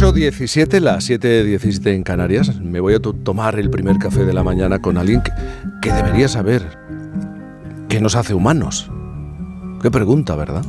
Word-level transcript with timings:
8.17, 0.00 0.80
las 0.80 1.10
7.17 1.10 1.94
en 1.94 2.02
Canarias. 2.02 2.58
Me 2.58 2.80
voy 2.80 2.94
a 2.94 3.00
tomar 3.00 3.58
el 3.58 3.68
primer 3.68 3.98
café 3.98 4.24
de 4.24 4.32
la 4.32 4.42
mañana 4.42 4.78
con 4.78 4.96
alguien 4.96 5.20
que, 5.20 5.30
que 5.82 5.92
debería 5.92 6.26
saber 6.26 6.78
qué 7.90 8.00
nos 8.00 8.16
hace 8.16 8.32
humanos. 8.32 8.90
Qué 9.82 9.90
pregunta, 9.90 10.36
¿verdad? 10.36 10.64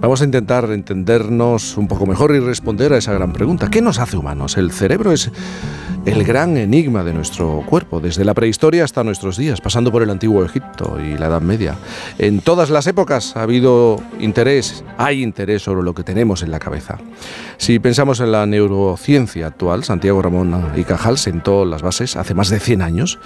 Vamos 0.00 0.22
a 0.22 0.24
intentar 0.24 0.70
entendernos 0.70 1.76
un 1.76 1.86
poco 1.86 2.06
mejor 2.06 2.34
y 2.34 2.40
responder 2.40 2.94
a 2.94 2.96
esa 2.96 3.12
gran 3.12 3.34
pregunta. 3.34 3.68
¿Qué 3.68 3.82
nos 3.82 3.98
hace 3.98 4.16
humanos? 4.16 4.56
El 4.56 4.72
cerebro 4.72 5.12
es 5.12 5.30
el 6.06 6.24
gran 6.24 6.56
enigma 6.56 7.02
de 7.02 7.14
nuestro 7.14 7.62
cuerpo, 7.66 8.00
desde 8.00 8.24
la 8.24 8.34
prehistoria 8.34 8.84
hasta 8.84 9.04
nuestros 9.04 9.36
días, 9.36 9.60
pasando 9.60 9.90
por 9.90 10.02
el 10.02 10.10
antiguo 10.10 10.44
Egipto 10.44 10.98
y 11.00 11.16
la 11.16 11.26
Edad 11.26 11.40
Media. 11.40 11.76
En 12.18 12.40
todas 12.40 12.70
las 12.70 12.86
épocas 12.86 13.36
ha 13.36 13.42
habido 13.42 14.02
interés, 14.20 14.84
hay 14.98 15.22
interés 15.22 15.62
sobre 15.62 15.82
lo 15.82 15.94
que 15.94 16.02
tenemos 16.02 16.42
en 16.42 16.50
la 16.50 16.58
cabeza. 16.58 16.98
Si 17.56 17.78
pensamos 17.78 18.20
en 18.20 18.32
la 18.32 18.44
neurociencia 18.46 19.46
actual, 19.46 19.84
Santiago 19.84 20.20
Ramón 20.20 20.72
y 20.76 20.84
Cajal 20.84 21.18
sentó 21.18 21.64
las 21.64 21.82
bases 21.82 22.16
hace 22.16 22.34
más 22.34 22.50
de 22.50 22.60
100 22.60 22.82
años 22.82 23.18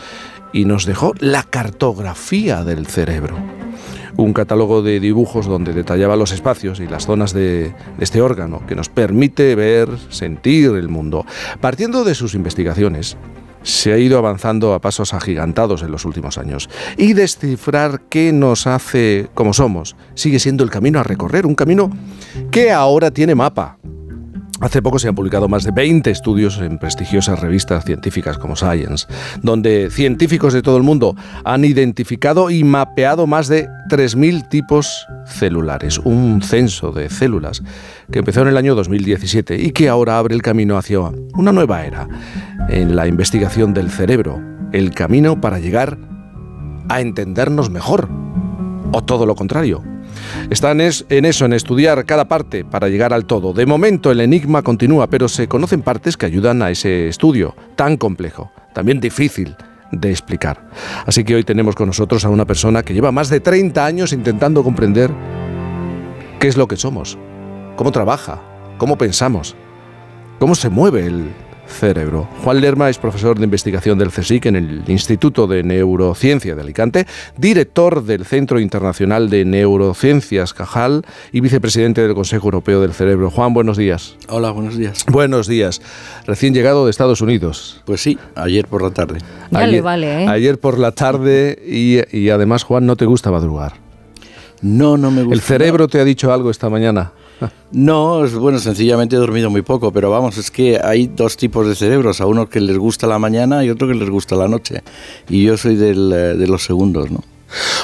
y 0.52 0.64
nos 0.64 0.86
dejó 0.86 1.14
la 1.19 1.42
cartografía 1.42 2.64
del 2.64 2.86
cerebro 2.86 3.36
un 4.17 4.33
catálogo 4.33 4.83
de 4.83 5.01
dibujos 5.01 5.47
donde 5.47 5.73
detallaba 5.73 6.17
los 6.17 6.33
espacios 6.33 6.80
y 6.80 6.87
las 6.87 7.07
zonas 7.07 7.33
de, 7.33 7.75
este 8.01 8.21
órgano 8.21 8.67
que 8.67 8.75
nos 8.75 8.89
permite 8.89 9.55
ver, 9.55 9.89
sentir 10.11 10.71
el 10.71 10.89
mundo. 10.89 11.25
Partiendo 11.61 12.05
de 12.05 12.15
sus 12.15 12.34
investigaciones, 12.34 13.17
se 13.62 13.93
ha 13.93 13.98
ido 13.98 14.19
avanzando 14.19 14.73
a 14.73 14.81
pasos 14.81 15.15
agigantados 15.15 15.83
en 15.83 15.91
los 15.91 16.05
últimos 16.05 16.39
años. 16.39 16.69
Y 16.97 17.12
descifrar 17.12 18.03
qué 18.09 18.33
nos 18.33 18.67
hace 18.67 19.29
como 19.34 19.53
somos 19.53 19.97
sigue 20.15 20.39
siendo 20.39 20.65
el 20.65 20.70
camino 20.70 21.01
a 21.01 21.03
recorrer, 21.03 21.47
un 21.47 21.55
camino 21.55 21.91
que 22.51 22.70
ahora 22.70 23.11
tiene 23.11 23.34
mapa, 23.34 23.79
Hace 24.61 24.83
poco 24.83 24.98
se 24.98 25.07
han 25.07 25.15
publicado 25.15 25.48
más 25.48 25.62
de 25.62 25.71
20 25.71 26.11
estudios 26.11 26.59
en 26.59 26.79
prestigiosas 26.79 27.39
revistas 27.39 27.84
científicas 27.84 28.39
como 28.39 28.56
Science, 28.56 29.06
donde 29.41 29.89
científicos 29.89 30.53
de 30.53 30.62
todo 30.62 30.77
el 30.77 30.83
mundo 30.83 31.15
han 31.45 31.65
identificado 31.65 32.50
y 32.50 32.65
mapeado 32.65 33.28
más 33.28 33.47
de 33.47 33.69
3.000 33.89 34.48
tipos 34.48 35.06
celulares, 35.27 35.98
un 35.98 36.42
censo 36.42 36.91
de 36.91 37.09
células 37.09 37.62
que 38.11 38.19
empezó 38.19 38.42
en 38.42 38.48
el 38.48 38.56
año 38.56 38.75
2017 38.75 39.62
y 39.62 39.70
que 39.70 39.89
ahora 39.89 40.19
abre 40.19 40.34
el 40.34 40.42
camino 40.42 40.77
hacia 40.77 40.98
una 40.98 41.53
nueva 41.53 41.84
era 41.84 42.09
en 42.69 42.97
la 42.97 43.06
investigación 43.06 43.75
del 43.75 43.91
cerebro, 43.91 44.43
el 44.72 44.91
camino 44.91 45.41
para 45.41 45.61
llegar 45.61 45.98
a 46.89 47.00
entendernos 47.00 47.70
mejor, 47.70 48.09
o 48.93 49.05
todo 49.05 49.25
lo 49.25 49.37
contrario, 49.37 49.84
están 50.51 50.81
en 50.81 51.25
eso, 51.25 51.45
en 51.45 51.53
estudiar 51.53 52.05
cada 52.05 52.27
parte 52.27 52.65
para 52.65 52.89
llegar 52.89 53.12
al 53.12 53.25
todo. 53.25 53.53
De 53.53 53.67
momento 53.67 54.11
el 54.11 54.21
enigma 54.21 54.62
continúa, 54.62 55.09
pero 55.09 55.29
se 55.29 55.48
conocen 55.48 55.83
partes 55.83 56.17
que 56.17 56.27
ayudan 56.27 56.62
a 56.62 56.71
ese 56.71 57.09
estudio 57.09 57.55
tan 57.77 57.97
complejo, 57.97 58.51
también 58.75 59.01
difícil 59.01 59.56
de 59.93 60.11
explicar. 60.11 60.69
Así 61.06 61.25
que 61.25 61.34
hoy 61.34 61.45
tenemos 61.45 61.75
con 61.75 61.87
nosotros 61.87 62.25
a 62.25 62.29
una 62.29 62.45
persona 62.45 62.83
que 62.83 62.95
lleva 62.95 63.12
más 63.12 63.29
de 63.29 63.41
30 63.41 63.84
años 63.84 64.12
intentando 64.12 64.62
comprender 64.62 65.11
qué 66.39 66.49
es 66.49 66.56
lo 66.56 66.69
que 66.69 66.77
somos, 66.77 67.19
cómo 67.77 67.91
trabaja, 67.93 68.41
cómo 68.77 68.99
pensamos, 68.99 69.56
cómo 70.39 70.55
se 70.55 70.69
mueve 70.69 71.06
el 71.06 71.31
cerebro. 71.69 72.28
Juan 72.42 72.61
Lerma 72.61 72.88
es 72.88 72.98
profesor 72.98 73.38
de 73.38 73.44
investigación 73.44 73.98
del 73.98 74.11
CSIC 74.11 74.47
en 74.47 74.56
el 74.56 74.83
Instituto 74.88 75.47
de 75.47 75.62
Neurociencia 75.62 76.55
de 76.55 76.62
Alicante, 76.62 77.06
director 77.36 78.02
del 78.05 78.25
Centro 78.25 78.58
Internacional 78.60 79.30
de 79.30 79.44
Neurociencias 79.44 80.55
Cajal 80.55 81.05
y 81.33 81.41
vicepresidente 81.41 82.00
del 82.02 82.14
Consejo 82.14 82.47
Europeo 82.47 82.80
del 82.80 82.92
Cerebro. 82.92 83.30
Juan, 83.30 83.55
buenos 83.55 83.77
días. 83.77 84.16
Hola, 84.28 84.50
buenos 84.50 84.77
días. 84.77 85.05
Buenos 85.10 85.47
días. 85.47 85.80
Recién 86.27 86.55
llegado 86.55 86.84
de 86.84 86.91
Estados 86.91 87.20
Unidos. 87.20 87.82
Pues 87.84 88.00
sí, 88.00 88.19
ayer 88.34 88.66
por 88.66 88.82
la 88.82 88.91
tarde. 88.91 89.19
ayer, 89.53 89.82
vale, 89.82 90.25
¿eh? 90.25 90.28
Ayer 90.28 90.58
por 90.58 90.78
la 90.78 90.93
tarde 90.93 91.59
y, 91.66 91.98
y 92.16 92.31
además, 92.31 92.62
Juan, 92.62 92.87
no 92.87 92.97
te 92.97 93.04
gusta 93.04 93.31
madrugar. 93.31 93.75
No, 94.60 94.97
no 94.97 95.10
me 95.10 95.22
gusta. 95.22 95.34
¿El 95.34 95.41
cerebro 95.41 95.88
te 95.88 96.00
ha 96.00 96.04
dicho 96.04 96.32
algo 96.32 96.50
esta 96.50 96.69
mañana? 96.69 97.12
No, 97.71 98.26
bueno, 98.28 98.59
sencillamente 98.59 99.16
he 99.16 99.19
dormido 99.19 99.50
muy 99.50 99.62
poco, 99.62 99.93
pero 99.93 100.10
vamos, 100.10 100.38
es 100.38 100.50
que 100.50 100.81
hay 100.82 101.06
dos 101.06 101.37
tipos 101.37 101.66
de 101.66 101.75
cerebros, 101.75 102.21
a 102.21 102.26
uno 102.26 102.49
que 102.49 102.60
les 102.60 102.78
gusta 102.78 103.06
la 103.06 103.19
mañana 103.19 103.65
y 103.65 103.71
otro 103.71 103.87
que 103.87 103.94
les 103.94 104.10
gusta 104.10 104.37
la 104.37 104.49
noche. 104.49 104.82
Y 105.28 105.44
yo 105.44 105.56
soy 105.56 105.75
eh, 105.75 105.94
de 105.94 106.47
los 106.47 106.65
segundos, 106.65 107.10
¿no? 107.10 107.22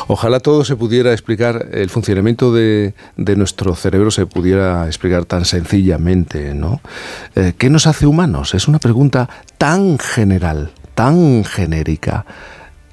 Ojalá 0.09 0.41
todo 0.41 0.65
se 0.65 0.76
pudiera 0.76 1.12
explicar, 1.12 1.69
el 1.72 1.88
funcionamiento 1.88 2.53
de, 2.53 2.94
de 3.16 3.37
nuestro 3.37 3.75
cerebro 3.75 4.10
se 4.10 4.26
pudiera 4.26 4.87
explicar 4.87 5.25
tan 5.25 5.44
sencillamente, 5.44 6.54
¿no? 6.54 6.81
Eh, 7.34 7.54
¿Qué 7.56 7.71
nos 7.71 7.86
hace 7.86 8.06
humanos? 8.06 8.54
Es 8.54 8.69
una 8.69 8.78
pregunta 8.78 9.28
tan 9.56 9.98
general, 9.98 10.72
tan 10.94 11.44
genérica, 11.44 12.26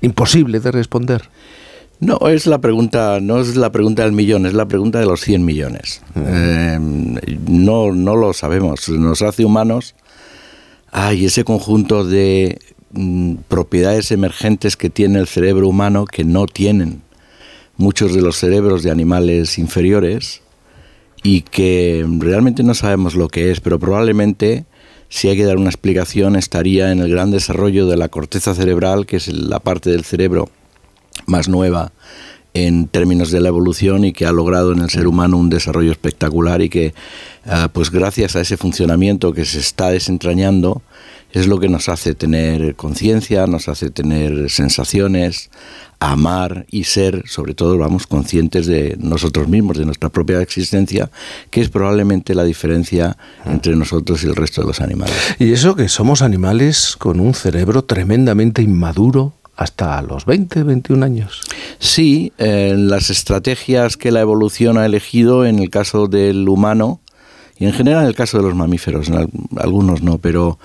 imposible 0.02 0.60
de 0.60 0.72
responder. 0.72 1.30
No, 2.02 2.18
es 2.28 2.48
la 2.48 2.60
pregunta, 2.60 3.20
no 3.22 3.40
es 3.40 3.56
la 3.56 3.72
pregunta 3.72 4.02
del 4.04 4.12
millón, 4.12 4.48
es 4.48 4.54
la 4.54 4.68
pregunta 4.68 5.00
de 5.00 5.06
los 5.06 5.22
100 5.22 5.46
millones. 5.46 6.02
Eh, 6.16 6.80
no, 7.48 7.92
no 7.92 8.16
lo 8.16 8.34
sabemos. 8.34 8.90
Nos 8.90 9.22
hace 9.22 9.46
humanos. 9.46 9.94
Hay 10.92 11.26
ese 11.26 11.44
conjunto 11.44 12.04
de 12.04 12.58
mm, 12.92 13.36
propiedades 13.48 14.12
emergentes 14.12 14.76
que 14.78 14.90
tiene 14.90 15.20
el 15.20 15.28
cerebro 15.28 15.68
humano 15.68 16.06
que 16.06 16.24
no 16.24 16.48
tienen 16.48 17.04
muchos 17.78 18.16
de 18.16 18.22
los 18.22 18.36
cerebros 18.36 18.82
de 18.82 18.90
animales 18.90 19.60
inferiores 19.60 20.42
y 21.22 21.42
que 21.42 22.04
realmente 22.18 22.64
no 22.64 22.74
sabemos 22.74 23.14
lo 23.14 23.28
que 23.28 23.52
es, 23.52 23.62
pero 23.62 23.78
probablemente 23.78 24.66
si 25.08 25.28
hay 25.28 25.38
que 25.38 25.46
dar 25.46 25.58
una 25.58 25.70
explicación 25.70 26.36
estaría 26.36 26.92
en 26.92 27.00
el 27.00 27.12
gran 27.12 27.30
desarrollo 27.30 27.86
de 27.86 27.98
la 27.98 28.10
corteza 28.10 28.56
cerebral, 28.56 29.06
que 29.06 29.18
es 29.18 29.28
la 29.28 29.60
parte 29.60 29.92
del 29.92 30.04
cerebro 30.04 30.50
más 31.32 31.50
nueva 31.50 31.92
en 32.54 32.88
términos 32.88 33.32
de 33.32 33.40
la 33.40 33.48
evolución 33.48 34.04
y 34.04 34.12
que 34.12 34.26
ha 34.26 34.32
logrado 34.32 34.74
en 34.74 34.80
el 34.80 34.90
ser 34.90 35.08
humano 35.08 35.38
un 35.38 35.50
desarrollo 35.50 35.92
espectacular 35.92 36.62
y 36.62 36.70
que 36.70 36.94
ah, 37.46 37.70
pues 37.72 37.92
gracias 37.92 38.36
a 38.36 38.42
ese 38.42 38.58
funcionamiento 38.58 39.34
que 39.34 39.46
se 39.46 39.60
está 39.60 39.90
desentrañando 39.90 40.82
es 41.32 41.48
lo 41.48 41.60
que 41.60 41.70
nos 41.70 41.88
hace 41.88 42.14
tener 42.14 42.76
conciencia, 42.76 43.48
nos 43.48 43.70
hace 43.70 43.90
tener 43.90 44.50
sensaciones, 44.50 45.50
amar 46.00 46.66
y 46.72 46.84
ser, 46.84 47.24
sobre 47.26 47.54
todo, 47.54 47.78
vamos, 47.78 48.06
conscientes 48.06 48.66
de 48.66 48.98
nosotros 49.00 49.48
mismos, 49.48 49.78
de 49.78 49.86
nuestra 49.86 50.10
propia 50.10 50.42
existencia, 50.42 51.10
que 51.50 51.62
es 51.62 51.70
probablemente 51.70 52.36
la 52.36 52.44
diferencia 52.44 53.18
entre 53.46 53.76
nosotros 53.76 54.24
y 54.24 54.28
el 54.28 54.36
resto 54.36 54.62
de 54.62 54.68
los 54.68 54.82
animales. 54.82 55.16
Y 55.40 55.54
eso 55.54 55.76
que 55.76 55.88
somos 55.88 56.22
animales 56.22 56.96
con 56.98 57.20
un 57.20 57.34
cerebro 57.34 57.84
tremendamente 57.84 58.62
inmaduro, 58.62 59.34
hasta 59.56 60.02
los 60.02 60.26
20, 60.26 60.64
21 60.64 61.06
años. 61.06 61.42
Sí, 61.80 62.32
en 62.38 62.90
las 62.90 63.10
estrategias 63.10 63.98
que 63.98 64.12
la 64.12 64.22
evolución 64.22 64.78
ha 64.78 64.86
elegido 64.86 65.46
en 65.46 65.60
el 65.60 65.70
caso 65.70 66.08
del 66.08 66.48
humano 66.50 67.00
y 67.58 67.66
en 67.66 67.74
general 67.74 68.04
en 68.04 68.08
el 68.08 68.16
caso 68.16 68.38
de 68.38 68.44
los 68.44 68.56
mamíferos, 68.56 69.12
algunos 69.58 70.02
no, 70.02 70.18
pero 70.18 70.58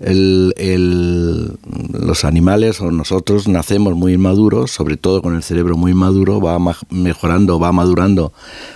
el, 0.00 1.58
los 1.92 2.24
animales 2.24 2.80
o 2.80 2.90
nosotros 2.90 3.48
nacemos 3.48 3.94
muy 3.94 4.14
inmaduros, 4.14 4.70
sobre 4.70 4.96
todo 4.96 5.22
con 5.22 5.36
el 5.36 5.42
cerebro 5.42 5.76
muy 5.76 5.94
maduro, 5.94 6.40
va 6.40 6.58
mejorando, 6.90 7.58
va 7.58 7.72
madurando 7.72 8.32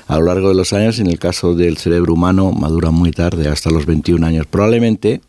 a 0.09 0.19
lo 0.19 0.27
largo 0.27 0.49
de 0.49 0.55
los 0.55 0.72
años 0.72 0.99
y 0.99 1.03
en 1.03 1.09
el 1.09 1.19
caso 1.19 1.55
del 1.55 1.78
cerebro 1.78 2.15
humano 2.15 2.53
madura 2.53 2.91
muy 2.91 3.12
tarde, 3.12 3.49
hasta 3.49 3.71
los 3.71 3.87
21 3.87 4.27
años 4.27 4.47
probablemente, 4.47 5.21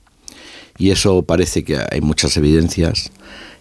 y 0.78 0.92
eso 0.92 1.24
parece 1.24 1.64
que 1.64 1.78
hay 1.78 2.02
muchas 2.02 2.38
evidencias 2.38 3.12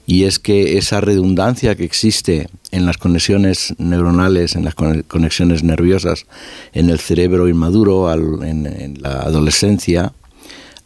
y 0.06 0.24
es 0.24 0.38
que 0.38 0.78
esa 0.78 1.00
redundancia 1.00 1.74
que 1.76 1.84
existe 1.84 2.48
en 2.70 2.86
las 2.86 2.98
conexiones 2.98 3.74
neuronales, 3.78 4.56
en 4.56 4.64
las 4.64 4.74
conexiones 4.74 5.62
nerviosas, 5.62 6.26
en 6.72 6.90
el 6.90 6.98
cerebro 6.98 7.48
inmaduro, 7.48 8.12
en, 8.12 8.98
la 9.00 9.22
adolescencia, 9.22 10.12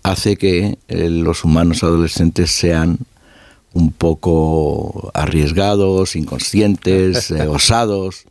hace 0.03 0.37
que 0.37 0.79
eh, 0.89 1.09
los 1.09 1.45
humanos 1.45 1.83
adolescentes 1.83 2.51
sean 2.51 2.99
un 3.73 3.91
poco 3.93 5.11
arriesgados, 5.15 6.15
inconscientes, 6.15 7.31
eh, 7.31 7.47
osados. 7.47 8.25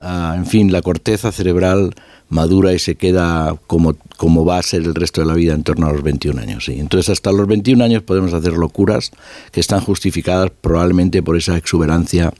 Ah, 0.00 0.34
en 0.36 0.46
fin, 0.46 0.72
la 0.72 0.80
corteza 0.80 1.32
cerebral 1.32 1.94
madura 2.30 2.72
y 2.72 2.78
se 2.78 2.94
queda 2.94 3.56
como, 3.66 3.96
como 4.16 4.44
va 4.44 4.58
a 4.58 4.62
ser 4.62 4.82
el 4.82 4.94
resto 4.94 5.20
de 5.20 5.26
la 5.26 5.34
vida 5.34 5.52
en 5.52 5.62
torno 5.62 5.86
a 5.86 5.92
los 5.92 6.02
21 6.02 6.40
años. 6.40 6.64
¿sí? 6.64 6.78
Entonces 6.78 7.10
hasta 7.10 7.32
los 7.32 7.46
21 7.46 7.84
años 7.84 8.02
podemos 8.02 8.32
hacer 8.32 8.54
locuras 8.54 9.10
que 9.52 9.60
están 9.60 9.80
justificadas 9.80 10.50
probablemente 10.60 11.22
por 11.22 11.36
esa 11.36 11.56
exuberancia 11.56 12.32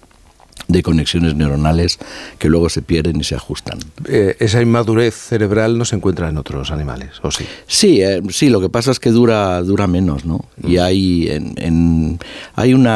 de 0.69 0.83
conexiones 0.83 1.35
neuronales 1.35 1.99
que 2.39 2.49
luego 2.49 2.69
se 2.69 2.83
pierden 2.83 3.21
y 3.21 3.25
se 3.25 3.35
ajustan. 3.35 3.79
Eh, 4.07 4.37
esa 4.39 4.63
inmadurez 4.63 5.15
cerebral 5.15 5.77
no 5.77 5.85
se 5.85 5.97
encuentra 5.97 6.29
en 6.29 6.37
otros 6.37 6.71
animales, 6.71 7.11
¿o 7.23 7.31
sí? 7.31 7.45
Sí, 7.67 8.03
eh, 8.03 8.23
sí, 8.31 8.51
lo 8.51 8.61
que 8.61 8.69
pasa 8.69 8.93
es 8.93 9.01
que 9.01 9.11
dura, 9.11 9.61
dura 9.63 9.87
menos, 9.87 10.25
¿no? 10.25 10.45
Y 10.63 10.77
mm. 10.77 10.81
hay, 10.81 11.29
en, 11.29 12.21
hay 12.55 12.75
un 12.75 12.89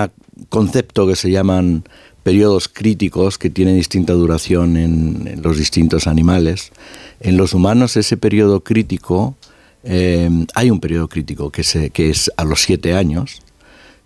concepto 0.48 1.06
que 1.06 1.16
se 1.16 1.30
llaman 1.30 1.84
periodos 2.24 2.68
críticos 2.68 3.38
que 3.38 3.50
tienen 3.50 3.76
distinta 3.76 4.14
duración 4.14 4.76
en, 4.76 5.40
los 5.42 5.58
distintos 5.58 6.08
animales. 6.08 6.72
En 7.20 7.36
los 7.36 7.54
humanos 7.54 7.96
ese 7.96 8.16
periodo 8.16 8.60
crítico 8.64 9.36
eh, 9.84 10.28
hay 10.54 10.70
un 10.70 10.80
periodo 10.80 11.06
crítico 11.08 11.50
que, 11.50 11.62
se, 11.62 11.92
es 11.94 12.32
a 12.36 12.44
los 12.44 12.62
siete 12.62 12.94
años, 12.94 13.42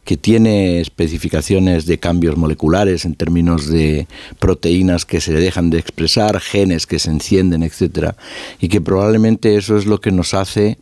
que 0.05 0.17
tiene 0.17 0.81
especificaciones 0.81 1.87
de 1.87 1.99
cambios 1.99 2.37
moleculares 2.37 3.05
en 3.05 3.15
términos 3.15 3.69
de 3.69 4.09
proteínas 4.41 5.05
que 5.05 5.21
se 5.21 5.35
dejan 5.35 5.71
de 5.71 5.79
expresar, 5.79 6.41
genes 6.41 6.87
que 6.87 6.99
se 6.99 7.11
encienden, 7.11 7.63
etcétera, 7.63 8.17
y 8.61 8.69
que 8.69 8.81
probablemente 8.81 9.57
eso 9.57 9.77
es 9.77 9.87
lo 9.87 10.01
que 10.01 10.11
nos 10.11 10.35
hace, 10.35 10.79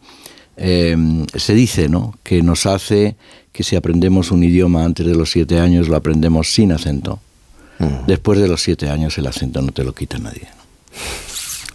eh, 0.57 0.97
se 1.35 1.55
dice, 1.55 1.91
¿no? 1.91 2.15
Que 2.23 2.41
nos 2.41 2.65
hace 2.65 3.17
que 3.53 3.63
si 3.63 3.77
aprendemos 3.77 4.31
un 4.31 4.43
idioma 4.43 4.85
antes 4.85 5.05
de 5.05 5.15
los 5.15 5.31
siete 5.31 5.59
años 5.59 5.89
lo 5.89 5.97
aprendemos 5.97 6.49
sin 6.49 6.73
acento. 6.73 7.21
Mm. 7.79 8.07
Después 8.07 8.41
de 8.41 8.49
los 8.49 8.63
siete 8.63 8.89
años 8.89 9.17
el 9.19 9.27
acento 9.27 9.63
no 9.63 9.73
te 9.73 9.85
lo 9.85 9.95
quita 9.95 10.19
nadie. 10.19 10.49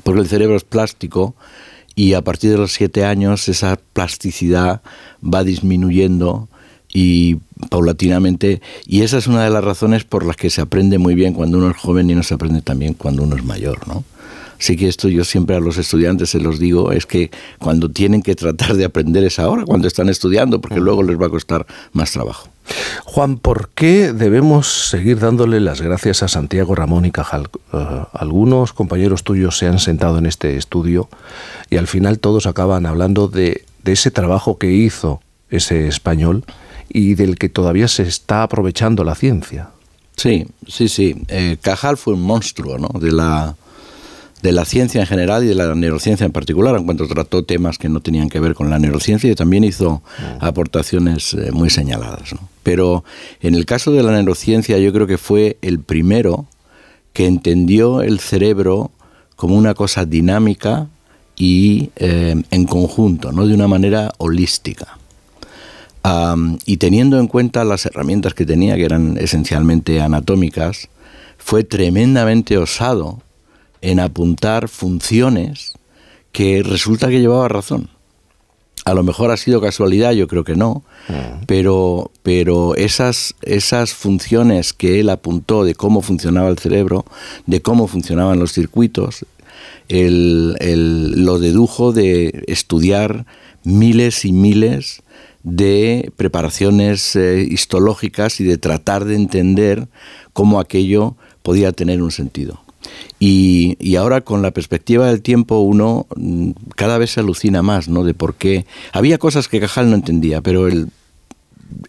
Porque 0.03 0.21
el 0.21 0.27
cerebro 0.27 0.55
es 0.55 0.63
plástico 0.63 1.35
y 1.95 2.13
a 2.13 2.21
partir 2.21 2.51
de 2.51 2.57
los 2.57 2.73
siete 2.73 3.05
años 3.05 3.47
esa 3.49 3.79
plasticidad 3.93 4.81
va 5.23 5.43
disminuyendo 5.43 6.47
y 6.93 7.37
paulatinamente, 7.69 8.61
y 8.85 9.03
esa 9.03 9.17
es 9.17 9.27
una 9.27 9.43
de 9.43 9.49
las 9.49 9.63
razones 9.63 10.03
por 10.03 10.25
las 10.25 10.35
que 10.35 10.49
se 10.49 10.61
aprende 10.61 10.97
muy 10.97 11.15
bien 11.15 11.33
cuando 11.33 11.57
uno 11.57 11.71
es 11.71 11.77
joven 11.77 12.09
y 12.09 12.15
no 12.15 12.23
se 12.23 12.33
aprende 12.33 12.61
también 12.61 12.95
cuando 12.95 13.23
uno 13.23 13.35
es 13.35 13.45
mayor, 13.45 13.87
¿no? 13.87 14.03
Así 14.59 14.75
que 14.75 14.87
esto 14.87 15.09
yo 15.09 15.23
siempre 15.23 15.55
a 15.55 15.59
los 15.59 15.77
estudiantes 15.77 16.29
se 16.29 16.39
los 16.39 16.59
digo, 16.59 16.91
es 16.91 17.07
que 17.07 17.31
cuando 17.57 17.89
tienen 17.89 18.21
que 18.21 18.35
tratar 18.35 18.75
de 18.75 18.85
aprender 18.85 19.23
es 19.23 19.39
ahora, 19.39 19.65
cuando 19.65 19.87
están 19.87 20.07
estudiando, 20.07 20.61
porque 20.61 20.79
luego 20.79 21.01
les 21.01 21.19
va 21.19 21.27
a 21.27 21.29
costar 21.29 21.65
más 21.93 22.11
trabajo. 22.11 22.49
Juan, 23.05 23.37
¿por 23.37 23.69
qué 23.69 24.13
debemos 24.13 24.89
seguir 24.89 25.19
dándole 25.19 25.59
las 25.59 25.81
gracias 25.81 26.23
a 26.23 26.27
Santiago 26.27 26.75
Ramón 26.75 27.05
y 27.05 27.11
Cajal? 27.11 27.49
Eh, 27.73 28.03
algunos 28.13 28.73
compañeros 28.73 29.23
tuyos 29.23 29.57
se 29.57 29.67
han 29.67 29.79
sentado 29.79 30.17
en 30.17 30.25
este 30.25 30.55
estudio 30.55 31.09
y 31.69 31.77
al 31.77 31.87
final 31.87 32.19
todos 32.19 32.45
acaban 32.45 32.85
hablando 32.85 33.27
de, 33.27 33.65
ese 33.83 34.11
trabajo 34.11 34.57
que 34.57 34.71
hizo 34.71 35.21
ese 35.49 35.87
español 35.87 36.45
y 36.87 37.15
del 37.15 37.37
que 37.37 37.49
todavía 37.49 37.87
se 37.87 38.03
está 38.03 38.43
aprovechando 38.43 39.03
la 39.03 39.15
ciencia. 39.15 39.69
Sí, 40.15 40.47
sí, 40.67 40.87
sí. 40.87 41.23
Eh, 41.27 41.57
Cajal 41.61 41.97
fue 41.97 42.13
un 42.13 42.21
monstruo 42.21 42.77
¿no? 42.77 42.99
de, 42.99 43.11
la, 43.11 43.55
de 44.41 44.51
la 44.51 44.65
ciencia 44.65 45.01
en 45.01 45.07
general 45.07 45.43
y 45.43 45.47
de 45.47 45.55
la 45.55 45.75
neurociencia 45.75 46.25
en 46.25 46.31
particular, 46.31 46.75
en 46.75 46.85
cuanto 46.85 47.07
trató 47.07 47.43
temas 47.43 47.77
que 47.77 47.89
no 47.89 48.01
tenían 48.01 48.29
que 48.29 48.39
ver 48.39 48.53
con 48.55 48.69
la 48.69 48.79
neurociencia 48.79 49.31
y 49.31 49.35
también 49.35 49.63
hizo 49.63 50.01
mm. 50.01 50.43
aportaciones 50.43 51.33
eh, 51.33 51.51
muy 51.51 51.69
señaladas. 51.69 52.35
Pero 52.63 53.03
en 53.41 53.55
el 53.55 53.65
caso 53.65 53.91
de 53.91 54.03
la 54.03 54.11
neurociencia 54.11 54.77
yo 54.77 54.91
creo 54.93 55.07
que 55.07 55.17
fue 55.17 55.57
el 55.61 55.79
primero 55.79 56.45
que 57.13 57.25
entendió 57.25 58.01
el 58.01 58.19
cerebro 58.19 58.91
como 59.35 59.55
una 59.55 59.73
cosa 59.73 60.05
dinámica 60.05 60.87
y 61.35 61.89
eh, 61.95 62.41
en 62.49 62.65
conjunto, 62.65 63.31
no 63.31 63.47
de 63.47 63.53
una 63.53 63.67
manera 63.67 64.13
holística 64.17 64.97
y 66.65 66.77
teniendo 66.77 67.19
en 67.19 67.27
cuenta 67.27 67.63
las 67.63 67.85
herramientas 67.85 68.33
que 68.33 68.45
tenía, 68.45 68.75
que 68.75 68.85
eran 68.85 69.17
esencialmente 69.17 70.01
anatómicas, 70.01 70.89
fue 71.37 71.63
tremendamente 71.63 72.57
osado 72.57 73.21
en 73.81 73.99
apuntar 73.99 74.67
funciones 74.67 75.73
que 76.31 76.63
resulta 76.63 77.09
que 77.09 77.19
llevaba 77.19 77.47
razón. 77.47 77.89
A 78.83 78.93
lo 78.95 79.03
mejor 79.03 79.29
ha 79.29 79.37
sido 79.37 79.61
casualidad, 79.61 80.13
yo 80.13 80.27
creo 80.27 80.43
que 80.43 80.55
no, 80.55 80.83
mm. 81.07 81.45
pero, 81.45 82.11
pero 82.23 82.75
esas, 82.75 83.35
esas 83.43 83.93
funciones 83.93 84.73
que 84.73 84.99
él 84.99 85.09
apuntó 85.09 85.63
de 85.63 85.75
cómo 85.75 86.01
funcionaba 86.01 86.49
el 86.49 86.57
cerebro, 86.57 87.05
de 87.45 87.61
cómo 87.61 87.87
funcionaban 87.87 88.39
los 88.39 88.53
circuitos, 88.53 89.25
lo 89.87 91.39
dedujo 91.39 91.91
de 91.91 92.43
estudiar 92.47 93.25
miles 93.63 94.25
y 94.25 94.31
miles 94.31 95.03
de 95.43 96.11
preparaciones 96.17 97.15
eh, 97.15 97.45
histológicas 97.49 98.39
y 98.39 98.43
de 98.43 98.57
tratar 98.57 99.05
de 99.05 99.15
entender 99.15 99.87
cómo 100.33 100.59
aquello 100.59 101.15
podía 101.43 101.71
tener 101.71 102.01
un 102.01 102.11
sentido. 102.11 102.61
Y, 103.19 103.95
ahora 103.95 104.21
con 104.21 104.41
la 104.41 104.51
perspectiva 104.51 105.07
del 105.07 105.21
tiempo 105.21 105.59
uno 105.59 106.07
mm, 106.15 106.51
cada 106.75 106.97
vez 106.97 107.11
se 107.11 107.19
alucina 107.19 107.61
más, 107.61 107.87
¿no? 107.87 108.03
De 108.03 108.13
por 108.13 108.35
qué. 108.35 108.65
Había 108.93 109.17
cosas 109.17 109.47
que 109.47 109.59
Cajal 109.59 109.89
no 109.89 109.95
entendía, 109.95 110.41
pero 110.41 110.67
él 110.67 110.89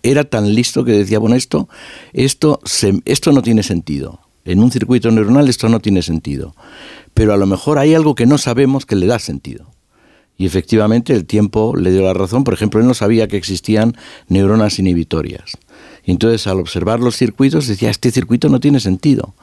era 0.03 0.25
tan 0.25 0.55
listo 0.55 0.85
que 0.85 0.93
decía, 0.93 1.19
bueno, 1.19 1.37
esto, 1.37 1.69
esto, 2.13 2.61
esto 3.05 3.33
no 3.33 3.43
tiene 3.43 3.63
sentido. 3.63 4.21
En 4.45 4.59
un 4.61 4.71
circuito 4.71 5.11
neuronal 5.11 5.49
esto 5.49 5.69
no 5.69 5.81
tiene 5.81 6.03
sentido. 6.03 6.55
Pero 7.15 7.33
a 7.33 7.37
lo 7.37 7.47
mejor 7.47 7.79
hay 7.79 7.95
algo 7.95 8.15
que 8.15 8.27
no 8.27 8.39
sabemos 8.39 8.87
que 8.87 8.97
le 8.97 9.07
da 9.07 9.19
sentido. 9.19 9.73
Y 10.37 10.47
efectivamente 10.47 11.13
el 11.13 11.25
tiempo 11.25 11.77
le 11.77 11.93
dio 11.93 12.03
la 12.03 12.15
razón. 12.15 12.43
Por 12.43 12.55
ejemplo, 12.55 12.81
él 12.81 12.87
no 12.87 12.95
sabía 12.95 13.29
que 13.29 13.37
existían 13.37 13.97
neuronas 14.29 14.79
inhibitorias. 14.79 15.57
Y 16.05 16.11
entonces 16.11 16.47
al 16.47 16.59
observar 16.59 17.01
los 17.01 17.17
circuitos 17.17 17.69
decía, 17.69 17.91
este 17.91 18.11
circuito 18.11 18.49
no 18.49 18.59
tiene 18.59 18.81
sentido. 18.81 19.35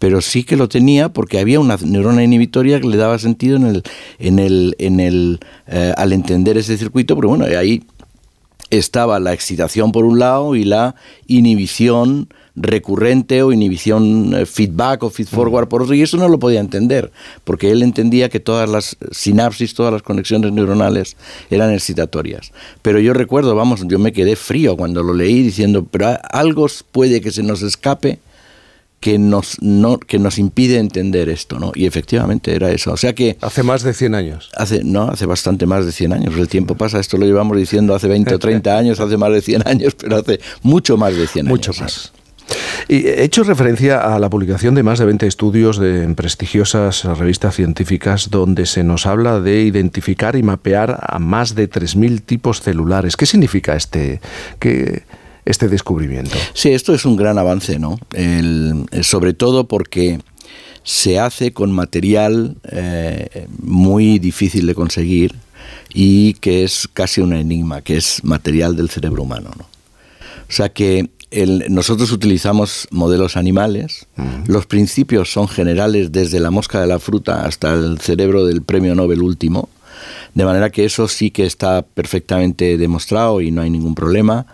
Pero 0.00 0.20
sí 0.20 0.42
que 0.42 0.56
lo 0.56 0.68
tenía 0.68 1.10
porque 1.10 1.38
había 1.38 1.60
una 1.60 1.76
neurona 1.76 2.24
inhibitoria 2.24 2.80
que 2.80 2.88
le 2.88 2.96
daba 2.96 3.20
sentido 3.20 3.56
en 3.56 3.66
el, 3.66 3.82
en 4.18 4.40
el, 4.40 4.74
en 4.78 4.98
el, 4.98 5.40
eh, 5.68 5.92
al 5.96 6.12
entender 6.12 6.58
ese 6.58 6.76
circuito. 6.76 7.14
Pero 7.14 7.28
bueno, 7.28 7.44
ahí 7.44 7.84
estaba 8.70 9.20
la 9.20 9.32
excitación 9.32 9.92
por 9.92 10.04
un 10.04 10.18
lado 10.18 10.56
y 10.56 10.64
la 10.64 10.94
inhibición 11.26 12.28
recurrente 12.56 13.42
o 13.42 13.52
inhibición 13.52 14.34
eh, 14.34 14.46
feedback 14.46 15.02
o 15.02 15.10
feed 15.10 15.26
forward 15.26 15.68
por 15.68 15.82
otro, 15.82 15.94
y 15.94 16.02
eso 16.02 16.16
no 16.16 16.28
lo 16.28 16.38
podía 16.38 16.60
entender, 16.60 17.12
porque 17.44 17.70
él 17.70 17.82
entendía 17.82 18.28
que 18.28 18.40
todas 18.40 18.68
las 18.68 18.96
sinapsis, 19.12 19.74
todas 19.74 19.92
las 19.92 20.02
conexiones 20.02 20.52
neuronales 20.52 21.16
eran 21.50 21.72
excitatorias. 21.72 22.52
Pero 22.82 23.00
yo 23.00 23.12
recuerdo, 23.12 23.54
vamos, 23.54 23.86
yo 23.86 23.98
me 23.98 24.12
quedé 24.12 24.36
frío 24.36 24.76
cuando 24.76 25.02
lo 25.02 25.14
leí 25.14 25.42
diciendo, 25.42 25.86
pero 25.90 26.18
algo 26.30 26.66
puede 26.92 27.20
que 27.20 27.30
se 27.30 27.42
nos 27.42 27.62
escape 27.62 28.18
que 29.00 29.18
nos, 29.18 29.60
no, 29.62 29.98
que 29.98 30.18
nos 30.18 30.38
impide 30.38 30.78
entender 30.78 31.30
esto, 31.30 31.58
¿no? 31.58 31.72
Y 31.74 31.86
efectivamente 31.86 32.54
era 32.54 32.70
eso. 32.70 32.92
O 32.92 32.96
sea 32.98 33.14
que... 33.14 33.38
Hace 33.40 33.62
más 33.62 33.82
de 33.82 33.94
100 33.94 34.14
años. 34.14 34.50
Hace, 34.54 34.84
no, 34.84 35.08
hace 35.08 35.24
bastante 35.24 35.64
más 35.64 35.86
de 35.86 35.92
100 35.92 36.12
años. 36.12 36.36
El 36.36 36.48
tiempo 36.48 36.74
pasa, 36.74 37.00
esto 37.00 37.16
lo 37.16 37.24
llevamos 37.24 37.56
diciendo 37.56 37.94
hace 37.94 38.08
20 38.08 38.34
o 38.34 38.38
30 38.40 38.76
años, 38.76 39.00
hace 39.00 39.16
más 39.16 39.32
de 39.32 39.40
100 39.40 39.66
años, 39.66 39.94
pero 39.94 40.16
hace 40.16 40.40
mucho 40.62 40.98
más 40.98 41.16
de 41.16 41.26
100 41.26 41.46
años. 41.46 41.50
Mucho 41.50 41.72
más. 41.80 42.12
Y 42.88 43.06
he 43.06 43.22
hecho 43.22 43.44
referencia 43.44 44.14
a 44.14 44.18
la 44.18 44.28
publicación 44.28 44.74
de 44.74 44.82
más 44.82 44.98
de 44.98 45.04
20 45.04 45.26
estudios 45.26 45.78
de, 45.78 46.02
en 46.02 46.14
prestigiosas 46.14 47.04
revistas 47.04 47.54
científicas 47.54 48.30
donde 48.30 48.66
se 48.66 48.82
nos 48.82 49.06
habla 49.06 49.40
de 49.40 49.62
identificar 49.62 50.36
y 50.36 50.42
mapear 50.42 50.98
a 51.00 51.18
más 51.18 51.54
de 51.54 51.70
3.000 51.70 52.20
tipos 52.22 52.60
celulares. 52.60 53.16
¿Qué 53.16 53.26
significa 53.26 53.76
este, 53.76 54.20
este 55.44 55.68
descubrimiento? 55.68 56.36
Sí, 56.54 56.70
esto 56.70 56.94
es 56.94 57.04
un 57.04 57.16
gran 57.16 57.38
avance, 57.38 57.78
¿no? 57.78 57.98
sobre 59.02 59.32
todo 59.32 59.66
porque 59.66 60.18
se 60.82 61.18
hace 61.18 61.52
con 61.52 61.72
material 61.72 62.56
eh, 62.70 63.46
muy 63.58 64.18
difícil 64.18 64.66
de 64.66 64.74
conseguir 64.74 65.34
y 65.92 66.34
que 66.34 66.64
es 66.64 66.88
casi 66.92 67.20
un 67.20 67.32
enigma, 67.32 67.82
que 67.82 67.96
es 67.96 68.24
material 68.24 68.76
del 68.76 68.88
cerebro 68.88 69.22
humano. 69.22 69.50
¿no? 69.56 69.64
O 69.64 70.52
sea 70.52 70.68
que 70.70 71.10
nosotros 71.68 72.10
utilizamos 72.10 72.88
modelos 72.90 73.36
animales, 73.36 74.08
los 74.48 74.66
principios 74.66 75.32
son 75.32 75.46
generales 75.46 76.10
desde 76.10 76.40
la 76.40 76.50
mosca 76.50 76.80
de 76.80 76.88
la 76.88 76.98
fruta 76.98 77.44
hasta 77.44 77.72
el 77.72 78.00
cerebro 78.00 78.44
del 78.44 78.62
premio 78.62 78.96
Nobel 78.96 79.22
último, 79.22 79.68
de 80.34 80.44
manera 80.44 80.70
que 80.70 80.84
eso 80.84 81.08
sí 81.08 81.30
que 81.30 81.44
está 81.44 81.82
perfectamente 81.82 82.76
demostrado 82.76 83.40
y 83.40 83.50
no 83.50 83.62
hay 83.62 83.70
ningún 83.70 83.94
problema. 83.94 84.46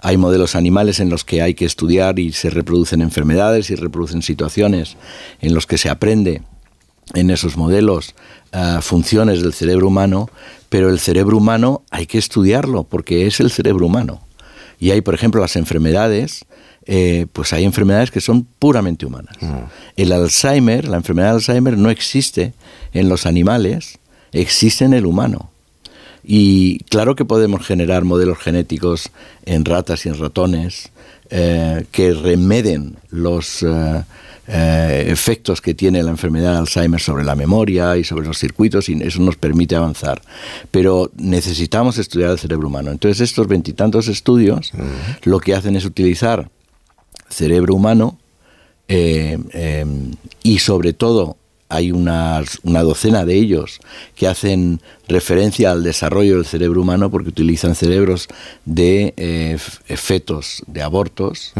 Hay 0.00 0.16
modelos 0.16 0.54
animales 0.54 1.00
en 1.00 1.10
los 1.10 1.24
que 1.24 1.42
hay 1.42 1.54
que 1.54 1.64
estudiar 1.64 2.18
y 2.18 2.32
se 2.32 2.50
reproducen 2.50 3.00
enfermedades 3.00 3.70
y 3.70 3.74
reproducen 3.74 4.22
situaciones 4.22 4.96
en 5.40 5.54
los 5.54 5.66
que 5.66 5.78
se 5.78 5.90
aprende 5.90 6.42
en 7.14 7.30
esos 7.30 7.56
modelos 7.56 8.14
ah, 8.52 8.80
funciones 8.80 9.42
del 9.42 9.52
cerebro 9.52 9.88
humano, 9.88 10.30
pero 10.68 10.88
el 10.88 10.98
cerebro 10.98 11.36
humano 11.36 11.82
hay 11.90 12.06
que 12.06 12.18
estudiarlo 12.18 12.84
porque 12.84 13.26
es 13.26 13.40
el 13.40 13.50
cerebro 13.50 13.86
humano. 13.86 14.22
Y 14.78 14.90
hay, 14.90 15.00
por 15.00 15.14
ejemplo, 15.14 15.40
las 15.40 15.56
enfermedades, 15.56 16.44
eh, 16.86 17.26
pues 17.32 17.52
hay 17.52 17.64
enfermedades 17.64 18.10
que 18.10 18.20
son 18.20 18.46
puramente 18.58 19.06
humanas. 19.06 19.36
Mm. 19.40 19.54
El 19.96 20.12
Alzheimer, 20.12 20.88
la 20.88 20.96
enfermedad 20.96 21.28
de 21.28 21.34
Alzheimer 21.36 21.78
no 21.78 21.90
existe 21.90 22.54
en 22.92 23.08
los 23.08 23.26
animales, 23.26 23.98
existe 24.34 24.84
en 24.84 24.92
el 24.92 25.06
humano. 25.06 25.50
Y 26.22 26.78
claro 26.84 27.16
que 27.16 27.24
podemos 27.24 27.66
generar 27.66 28.04
modelos 28.04 28.38
genéticos 28.38 29.10
en 29.44 29.64
ratas 29.64 30.06
y 30.06 30.08
en 30.08 30.18
ratones 30.18 30.90
eh, 31.30 31.84
que 31.90 32.14
remeden 32.14 32.96
los, 33.10 33.62
eh, 33.62 34.04
eh, 34.46 35.06
efectos 35.08 35.62
que 35.62 35.72
tiene 35.72 36.02
la 36.02 36.10
enfermedad 36.10 36.52
de 36.52 36.58
Alzheimer 36.58 37.00
sobre 37.00 37.24
la 37.24 37.34
memoria 37.34 37.96
y 37.96 38.04
sobre 38.04 38.26
los 38.26 38.38
circuitos 38.38 38.90
y 38.90 39.02
eso 39.02 39.20
nos 39.20 39.36
permite 39.36 39.74
avanzar. 39.74 40.20
Pero 40.70 41.10
necesitamos 41.16 41.96
estudiar 41.96 42.30
el 42.30 42.38
cerebro 42.38 42.68
humano. 42.68 42.90
Entonces 42.90 43.22
estos 43.22 43.48
veintitantos 43.48 44.08
estudios 44.08 44.72
lo 45.22 45.40
que 45.40 45.54
hacen 45.54 45.76
es 45.76 45.86
utilizar 45.86 46.50
cerebro 47.30 47.74
humano 47.74 48.18
em, 48.86 50.12
y 50.42 50.58
sobre 50.58 50.92
todo 50.92 51.38
hay 51.74 51.92
una, 51.92 52.42
docena 52.62 53.24
de 53.24 53.34
ellos 53.34 53.80
que 54.14 54.28
hacen 54.28 54.80
referencia 55.08 55.72
al 55.72 55.82
desarrollo 55.82 56.36
del 56.36 56.46
cerebro 56.46 56.82
humano 56.82 57.10
porque 57.10 57.30
utilizan 57.30 57.74
cerebros 57.74 58.28
de 58.64 59.14
eh, 59.16 59.58
fetos, 59.96 60.62
de 60.66 60.82
abortos, 60.82 61.52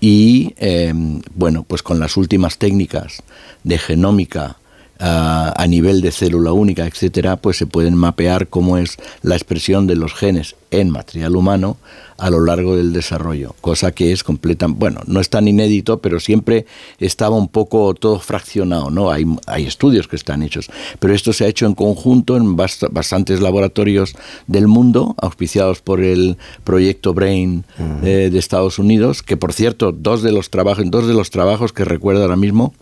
y 0.00 0.54
em, 0.56 1.20
bueno, 1.34 1.64
pues 1.66 1.82
con 1.82 2.00
las 2.00 2.16
últimas 2.16 2.58
técnicas 2.58 3.22
de 3.64 3.78
genómica 3.78 4.59
a 5.02 5.66
nivel 5.66 6.02
de 6.02 6.12
célula 6.12 6.52
única, 6.52 6.86
etcétera, 6.86 7.36
pues 7.36 7.56
se 7.56 7.66
pueden 7.66 7.94
mapear 7.94 8.48
cómo 8.48 8.76
es 8.76 8.96
la 9.22 9.34
expresión 9.34 9.86
de 9.86 9.96
los 9.96 10.12
genes 10.12 10.56
en 10.70 10.90
material 10.90 11.36
humano 11.36 11.76
a 12.20 12.28
lo 12.28 12.44
largo 12.44 12.76
del 12.76 12.92
desarrollo, 12.92 13.54
cosa 13.62 13.92
que 13.92 14.12
es 14.12 14.22
completa, 14.22 14.66
bueno, 14.68 15.00
no 15.06 15.20
es 15.20 15.30
tan 15.30 15.48
inédito, 15.48 16.00
pero 16.00 16.20
siempre 16.20 16.66
estaba 16.98 17.34
un 17.34 17.48
poco 17.48 17.94
todo 17.94 18.18
fraccionado, 18.18 18.90
¿no? 18.90 19.10
Hay, 19.10 19.24
hay 19.46 19.64
estudios 19.64 20.06
que 20.06 20.16
están 20.16 20.42
hechos, 20.42 20.70
pero 20.98 21.14
esto 21.14 21.32
se 21.32 21.44
ha 21.44 21.48
hecho 21.48 21.64
en 21.64 21.74
conjunto 21.74 22.36
en 22.36 22.56
bastantes 22.56 23.40
laboratorios 23.40 24.14
del 24.46 24.68
mundo, 24.68 25.14
auspiciados 25.16 25.80
por 25.80 26.02
el 26.02 26.36
proyecto 26.62 27.14
Brain 27.14 27.64
eh, 28.02 28.28
de 28.30 28.38
Estados 28.38 28.78
Unidos, 28.78 29.22
que 29.22 29.38
por 29.38 29.54
cierto, 29.54 29.92
dos 29.92 30.22
de 30.22 30.32
los 30.32 30.50
trabajos, 30.50 30.84
dos 30.88 31.06
de 31.06 31.14
los 31.14 31.30
trabajos 31.30 31.72
que 31.72 31.86
recuerdo 31.86 32.22
ahora 32.22 32.36
mismo 32.36 32.74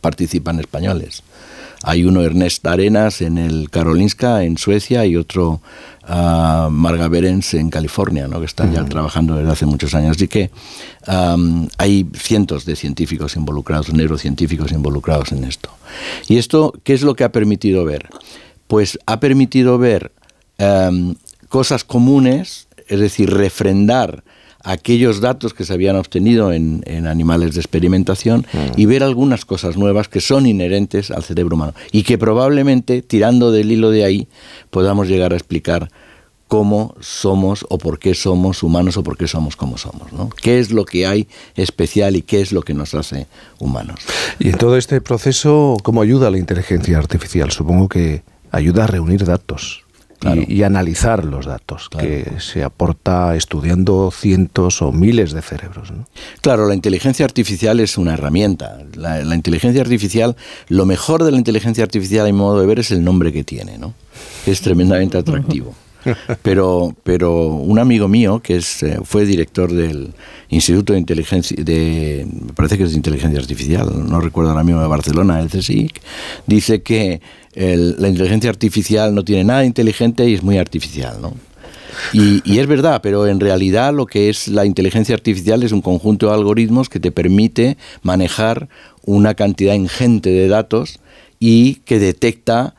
participan 0.00 0.60
españoles. 0.60 1.24
Hay 1.82 2.04
uno 2.04 2.22
Ernest 2.22 2.66
Arenas 2.66 3.22
en 3.22 3.38
el 3.38 3.70
Karolinska, 3.70 4.44
en 4.44 4.58
Suecia, 4.58 5.06
y 5.06 5.16
otro 5.16 5.60
uh, 6.08 6.68
Marga 6.70 7.08
Berens 7.08 7.54
en 7.54 7.70
California, 7.70 8.28
¿no? 8.28 8.38
que 8.38 8.46
están 8.46 8.72
ya 8.72 8.84
trabajando 8.84 9.34
desde 9.34 9.50
hace 9.50 9.66
muchos 9.66 9.94
años. 9.94 10.16
Así 10.16 10.28
que 10.28 10.50
hay 11.06 12.06
cientos 12.14 12.66
de 12.66 12.76
científicos 12.76 13.36
involucrados, 13.36 13.92
neurocientíficos 13.92 14.72
involucrados 14.72 15.32
en 15.32 15.44
esto. 15.44 15.70
¿Y 16.28 16.36
esto 16.36 16.74
qué 16.84 16.92
es 16.92 17.02
lo 17.02 17.14
que 17.14 17.24
ha 17.24 17.32
permitido 17.32 17.84
ver? 17.84 18.08
Pues 18.66 18.98
ha 19.06 19.18
permitido 19.18 19.78
ver 19.78 20.12
cosas 21.48 21.84
comunes, 21.84 22.68
es 22.88 23.00
decir, 23.00 23.30
refrendar 23.30 24.22
aquellos 24.62 25.20
datos 25.20 25.54
que 25.54 25.64
se 25.64 25.72
habían 25.72 25.96
obtenido 25.96 26.52
en, 26.52 26.82
animales 27.06 27.54
de 27.54 27.60
experimentación 27.60 28.46
y 28.76 28.86
ver 28.86 29.02
algunas 29.02 29.44
cosas 29.44 29.76
nuevas 29.76 30.08
que 30.08 30.20
son 30.20 30.46
inherentes 30.46 31.10
al 31.10 31.22
cerebro 31.22 31.56
humano 31.56 31.74
y 31.92 32.02
que 32.02 32.18
probablemente, 32.18 33.02
tirando 33.02 33.52
del 33.52 33.72
hilo 33.72 33.90
de 33.90 34.04
ahí, 34.04 34.28
podamos 34.70 35.08
llegar 35.08 35.32
a 35.32 35.36
explicar 35.36 35.90
cómo 36.48 36.94
somos 37.00 37.64
o 37.68 37.78
por 37.78 38.00
qué 38.00 38.14
somos 38.14 38.64
humanos 38.64 38.96
o 38.96 39.04
por 39.04 39.16
qué 39.16 39.28
somos 39.28 39.54
como 39.54 39.78
somos, 39.78 40.12
¿no? 40.12 40.30
¿Qué 40.30 40.58
es 40.58 40.72
lo 40.72 40.84
que 40.84 41.06
hay 41.06 41.28
especial 41.54 42.16
y 42.16 42.22
qué 42.22 42.40
es 42.40 42.50
lo 42.50 42.62
que 42.62 42.74
nos 42.74 42.92
hace 42.94 43.28
humanos? 43.60 44.00
Y 44.40 44.48
en 44.48 44.58
todo 44.58 44.76
este 44.76 45.00
proceso, 45.00 45.76
¿cómo 45.84 46.02
ayuda 46.02 46.28
la 46.28 46.38
inteligencia 46.38 46.98
artificial? 46.98 47.52
Supongo 47.52 47.88
que 47.88 48.24
ayuda 48.50 48.84
a 48.84 48.86
reunir 48.88 49.24
datos 49.24 49.84
y, 50.48 50.62
analizar 50.62 51.24
los 51.24 51.46
datos 51.46 51.88
que 51.88 52.34
se 52.38 52.62
aporta 52.62 53.34
estudiando 53.36 54.10
cientos 54.10 54.82
o 54.82 54.92
miles 54.92 55.32
de 55.32 55.42
cerebros. 55.42 55.92
Claro, 56.42 56.68
la 56.68 56.74
inteligencia 56.74 57.24
artificial 57.24 57.80
es 57.80 57.96
una 57.96 58.14
herramienta. 58.14 58.78
La, 58.94 59.34
inteligencia 59.34 59.80
artificial, 59.80 60.36
lo 60.68 60.84
mejor 60.86 61.24
de 61.24 61.32
la 61.32 61.38
inteligencia 61.38 61.82
artificial, 61.84 62.26
a 62.26 62.32
mi 62.32 62.38
modo 62.38 62.60
de 62.60 62.66
ver, 62.66 62.78
es 62.80 62.90
el 62.90 63.02
nombre 63.02 63.32
que 63.32 63.44
tiene, 63.44 63.78
¿no? 63.78 63.94
es 64.46 64.60
tremendamente 64.60 65.18
atractivo. 65.18 65.74
Pero, 66.42 66.96
pero 67.02 67.48
un 67.48 67.78
amigo 67.78 68.08
mío, 68.08 68.40
que 68.42 68.56
es, 68.56 68.82
eh, 68.82 69.00
fue 69.04 69.26
director 69.26 69.70
del 69.70 70.14
Instituto 70.48 70.94
de 70.94 70.98
Inteligencia, 70.98 71.54
de, 71.62 72.26
me 72.26 72.54
parece 72.54 72.78
que 72.78 72.84
es 72.84 72.92
de 72.92 72.96
Inteligencia 72.96 73.38
Artificial, 73.38 74.08
no 74.08 74.18
recuerdo 74.18 74.50
ahora 74.50 74.64
mismo 74.64 74.80
de 74.80 74.88
Barcelona, 74.88 75.40
el 75.40 75.50
CSIC, 75.50 76.00
dice 76.46 76.80
que 76.80 77.20
la 77.54 78.08
inteligencia 78.08 78.50
artificial 78.50 79.14
no 79.14 79.24
tiene 79.24 79.44
nada 79.44 79.64
inteligente 79.64 80.28
y 80.28 80.34
es 80.34 80.42
muy 80.42 80.58
artificial, 80.58 81.20
¿no? 81.20 81.34
Y, 82.12 82.58
es 82.58 82.66
verdad, 82.66 83.00
pero 83.02 83.26
en 83.26 83.40
realidad 83.40 83.92
lo 83.92 84.06
que 84.06 84.30
es 84.30 84.48
la 84.48 84.64
inteligencia 84.64 85.14
artificial 85.14 85.62
es 85.62 85.72
un 85.72 85.82
conjunto 85.82 86.26
de 86.26 86.34
algoritmos 86.34 86.88
que 86.88 87.00
te 87.00 87.12
permite 87.12 87.76
manejar 88.02 88.68
una 89.04 89.34
cantidad 89.34 89.74
ingente 89.74 90.30
de 90.30 90.48
datos 90.48 91.00
y 91.38 91.76
que 91.84 91.98
detecta 91.98 92.74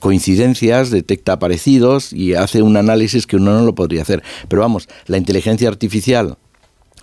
coincidencias, 0.00 0.90
detecta 0.90 1.38
parecidos 1.38 2.12
y 2.12 2.34
hace 2.34 2.62
un 2.62 2.76
análisis 2.76 3.28
que 3.28 3.36
uno 3.36 3.52
no 3.52 3.64
lo 3.64 3.76
podría 3.76 4.02
hacer. 4.02 4.24
Pero 4.48 4.62
vamos, 4.62 4.88
la 5.06 5.18
inteligencia 5.18 5.68
artificial 5.68 6.36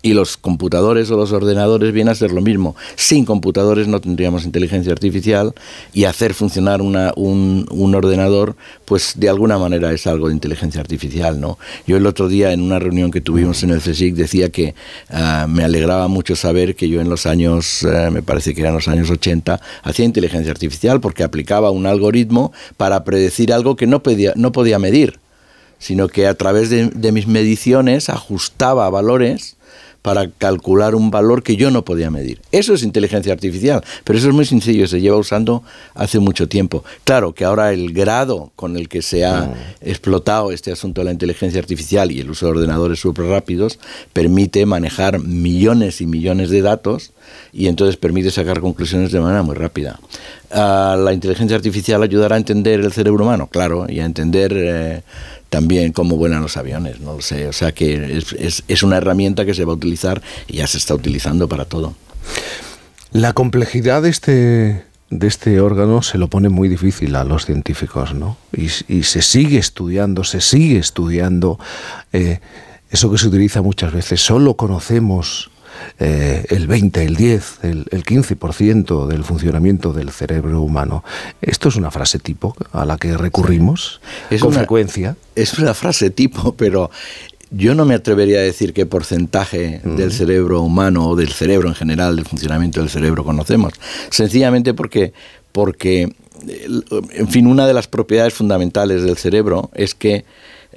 y 0.01 0.13
los 0.13 0.37
computadores 0.37 1.09
o 1.11 1.17
los 1.17 1.31
ordenadores 1.31 1.91
vienen 1.91 2.11
a 2.11 2.15
ser 2.15 2.31
lo 2.31 2.41
mismo. 2.41 2.75
Sin 2.95 3.25
computadores 3.25 3.87
no 3.87 3.99
tendríamos 3.99 4.45
inteligencia 4.45 4.91
artificial 4.91 5.53
y 5.93 6.05
hacer 6.05 6.33
funcionar 6.33 6.81
un, 6.81 7.95
ordenador, 7.95 8.55
pues 8.85 9.13
de 9.15 9.29
alguna 9.29 9.57
manera 9.57 9.91
es 9.91 10.05
algo 10.05 10.27
de 10.27 10.35
inteligencia 10.35 10.81
artificial, 10.81 11.39
¿no? 11.39 11.57
Yo 11.87 11.97
el 11.97 12.05
otro 12.05 12.27
día 12.27 12.53
en 12.53 12.61
una 12.61 12.79
reunión 12.79 13.11
que 13.11 13.21
tuvimos 13.21 13.63
en 13.63 13.71
el 13.71 13.81
CSIC 13.81 14.15
decía 14.15 14.49
que 14.49 14.75
ah, 15.09 15.47
me 15.49 15.63
alegraba 15.63 16.07
mucho 16.07 16.35
saber 16.35 16.75
que 16.75 16.89
yo 16.89 17.01
en 17.01 17.09
los 17.09 17.25
años, 17.25 17.83
eh, 17.83 18.09
me 18.11 18.21
parece 18.21 18.53
que 18.53 18.61
eran 18.61 18.73
los 18.73 18.87
años 18.87 19.09
80, 19.09 19.59
hacía 19.83 20.05
inteligencia 20.05 20.51
artificial 20.51 21.01
porque 21.01 21.23
aplicaba 21.23 21.71
un 21.71 21.87
algoritmo 21.87 22.51
para 22.77 23.03
predecir 23.03 23.51
algo 23.51 23.75
que 23.75 23.87
no 23.87 24.03
podía, 24.03 24.33
no 24.35 24.51
podía 24.51 24.77
medir, 24.79 25.19
sino 25.79 26.07
que 26.07 26.27
a 26.27 26.35
través 26.35 26.69
de, 26.69 26.89
de 26.89 27.11
mis 27.11 27.27
mediciones 27.27 28.09
ajustaba 28.09 28.89
valores 28.89 29.56
para 30.07 30.29
calcular 30.29 30.95
un 30.95 31.11
valor 31.11 31.43
que 31.43 31.57
yo 31.57 31.69
no 31.69 31.83
podía 31.83 32.09
medir. 32.09 32.39
Eso 32.53 32.73
es 32.73 32.81
inteligencia 32.81 33.33
artificial, 33.33 33.83
pero 34.05 34.17
eso 34.17 34.29
es 34.29 34.33
muy 34.33 34.45
sencillo, 34.45 34.87
se 34.87 35.01
lleva 35.01 35.17
usando 35.17 35.63
hace 35.95 36.19
mucho 36.19 36.47
tiempo. 36.47 36.85
Claro 37.03 37.33
que 37.33 37.43
ahora 37.43 37.73
el 37.73 37.91
grado 37.91 38.51
con 38.55 38.77
el 38.77 38.87
que 38.87 39.01
se 39.01 39.25
ha 39.25 39.41
mm. 39.41 39.53
explotado 39.81 40.53
este 40.53 40.71
asunto 40.71 41.01
de 41.01 41.05
la 41.05 41.11
inteligencia 41.11 41.59
artificial 41.59 42.09
y 42.13 42.21
el 42.21 42.29
uso 42.29 42.45
de 42.45 42.53
ordenadores 42.53 43.01
súper 43.01 43.25
rápidos 43.25 43.79
permite 44.13 44.65
manejar 44.65 45.19
millones 45.19 45.99
y 45.99 46.05
millones 46.05 46.51
de 46.51 46.61
datos 46.61 47.11
y 47.51 47.67
entonces 47.67 47.97
permite 47.97 48.31
sacar 48.31 48.61
conclusiones 48.61 49.11
de 49.11 49.19
manera 49.19 49.43
muy 49.43 49.55
rápida. 49.55 49.99
Ah, 50.49 50.95
la 50.97 51.11
inteligencia 51.11 51.57
artificial 51.57 52.01
ayudará 52.01 52.35
a 52.35 52.37
entender 52.37 52.79
el 52.79 52.93
cerebro 52.93 53.25
humano, 53.25 53.47
claro, 53.47 53.85
y 53.89 53.99
a 53.99 54.05
entender 54.05 54.53
eh, 54.55 55.01
también 55.49 55.93
cómo 55.93 56.17
vuelan 56.17 56.41
los 56.41 56.57
aviones, 56.57 56.99
no 56.99 57.15
lo 57.15 57.21
sé. 57.21 57.47
O 57.47 57.53
sea 57.53 57.71
que 57.71 58.17
es, 58.17 58.63
es, 58.67 58.83
una 58.83 58.97
herramienta 58.97 59.45
que 59.45 59.53
se 59.53 59.65
va 59.65 59.73
a 59.73 59.75
utilizar 59.75 60.21
y 60.47 60.57
ya 60.57 60.67
se 60.67 60.77
está 60.77 60.93
utilizando 60.93 61.47
para 61.47 61.65
todo. 61.65 61.95
La 63.11 63.33
complejidad 63.33 64.01
de 64.01 64.09
este, 64.09 64.85
de 65.09 65.27
este 65.27 65.59
órgano 65.61 66.01
se 66.01 66.17
lo 66.17 66.27
pone 66.27 66.49
muy 66.49 66.67
difícil 66.67 67.15
a 67.15 67.23
los 67.23 67.45
científicos, 67.45 68.13
¿no? 68.13 68.37
Y, 68.51 68.69
se 68.69 69.21
sigue 69.21 69.57
estudiando, 69.57 70.23
se 70.23 70.41
sigue 70.41 70.79
estudiando. 70.79 71.59
Eh, 72.11 72.39
eso 72.89 73.11
que 73.11 73.17
se 73.17 73.27
utiliza 73.27 73.61
muchas 73.61 73.91
veces, 73.91 74.21
solo 74.21 74.55
conocemos 74.55 75.51
eh, 75.99 76.45
el 76.49 76.67
20, 76.67 77.03
el 77.03 77.15
10, 77.15 77.59
el, 77.63 77.85
el 77.91 78.03
15% 78.03 79.07
del 79.07 79.23
funcionamiento 79.23 79.93
del 79.93 80.11
cerebro 80.11 80.61
humano. 80.61 81.03
Esto 81.41 81.69
es 81.69 81.75
una 81.75 81.91
frase 81.91 82.19
tipo 82.19 82.55
a 82.71 82.85
la 82.85 82.97
que 82.97 83.17
recurrimos 83.17 84.01
con 84.39 84.53
frecuencia. 84.53 85.15
Es 85.35 85.57
una 85.59 85.73
frase 85.73 86.09
tipo, 86.09 86.53
pero 86.55 86.89
yo 87.49 87.75
no 87.75 87.85
me 87.85 87.93
atrevería 87.93 88.39
a 88.39 88.41
decir 88.41 88.73
qué 88.73 88.85
porcentaje 88.85 89.81
del 89.83 90.11
cerebro 90.11 90.61
humano 90.61 91.09
o 91.09 91.15
del 91.15 91.29
cerebro 91.29 91.69
en 91.69 91.75
general, 91.75 92.15
del 92.15 92.25
funcionamiento 92.25 92.81
del 92.81 92.89
cerebro 92.89 93.23
conocemos. 93.23 93.73
Sencillamente 94.09 94.73
porque, 94.73 95.13
porque, 95.51 96.13
en 97.13 97.27
fin, 97.29 97.47
una 97.47 97.65
de 97.65 97.73
las 97.73 97.87
propiedades 97.87 98.33
fundamentales 98.33 99.03
del 99.03 99.17
cerebro 99.17 99.69
es 99.73 99.95
que 99.95 100.25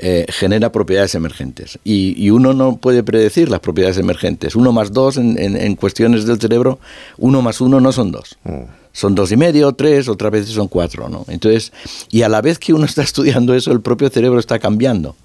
eh, 0.02 0.25
genera 0.30 0.73
propiedades 0.73 1.14
emergentes. 1.14 1.78
Y, 1.85 2.30
uno 2.30 2.54
no 2.54 2.78
puede 2.78 3.02
predecir 3.02 3.50
las 3.50 3.61
propiedades 3.61 3.99
emergentes. 3.99 4.57
Uno 4.57 4.73
más 4.73 4.95
dos 4.95 5.19
en, 5.19 5.76
cuestiones 5.76 6.25
del 6.25 6.40
cerebro, 6.40 6.78
uno 7.19 7.42
más 7.42 7.61
uno 7.61 7.83
no 7.83 7.92
son 7.92 8.11
dos. 8.11 8.38
Mm. 8.45 8.62
Son 8.92 9.14
dos 9.14 9.30
y 9.30 9.37
medio, 9.37 9.71
tres, 9.75 10.09
otras 10.09 10.33
veces 10.33 10.54
son 10.54 10.69
cuatro, 10.69 11.11
¿no? 11.11 11.26
Entonces, 11.28 11.71
y 12.11 12.23
a 12.23 12.30
la 12.30 12.40
vez 12.40 12.59
que 12.59 12.73
uno 12.73 12.85
está 12.87 13.02
estudiando 13.02 13.54
eso, 13.54 13.73
el 13.73 13.83
propio 13.83 14.09
cerebro 14.09 14.40
está 14.40 14.59
cambiando. 14.59 15.16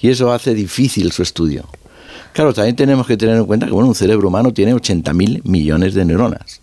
Y 0.00 0.08
eso 0.08 0.32
hace 0.32 0.52
difícil 0.52 1.12
su 1.12 1.22
estudio. 1.22 1.68
Claro, 2.32 2.52
también 2.52 2.74
tenemos 2.74 3.06
que 3.06 3.16
tener 3.16 3.36
en 3.36 3.44
cuenta 3.44 3.66
que 3.66 3.72
bueno, 3.72 3.88
un 3.88 3.94
cerebro 3.94 4.26
humano 4.26 4.52
tiene 4.52 4.74
80.000 4.74 5.42
millones 5.44 5.94
de 5.94 6.04
neuronas. 6.04 6.60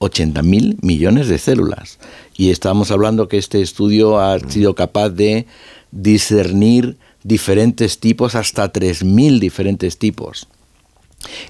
80.000 0.00 0.78
millones 0.80 1.28
de 1.28 1.36
células. 1.36 1.98
Y 2.34 2.48
estamos 2.48 2.90
hablando 2.90 3.28
que 3.28 3.36
este 3.36 3.60
estudio 3.60 4.18
ha 4.18 4.38
sido 4.38 4.74
capaz 4.74 5.10
de 5.10 5.46
discernir 5.94 6.98
diferentes 7.22 7.98
tipos, 8.00 8.34
hasta 8.34 8.70
3.000 8.72 9.38
diferentes 9.38 9.96
tipos. 9.96 10.48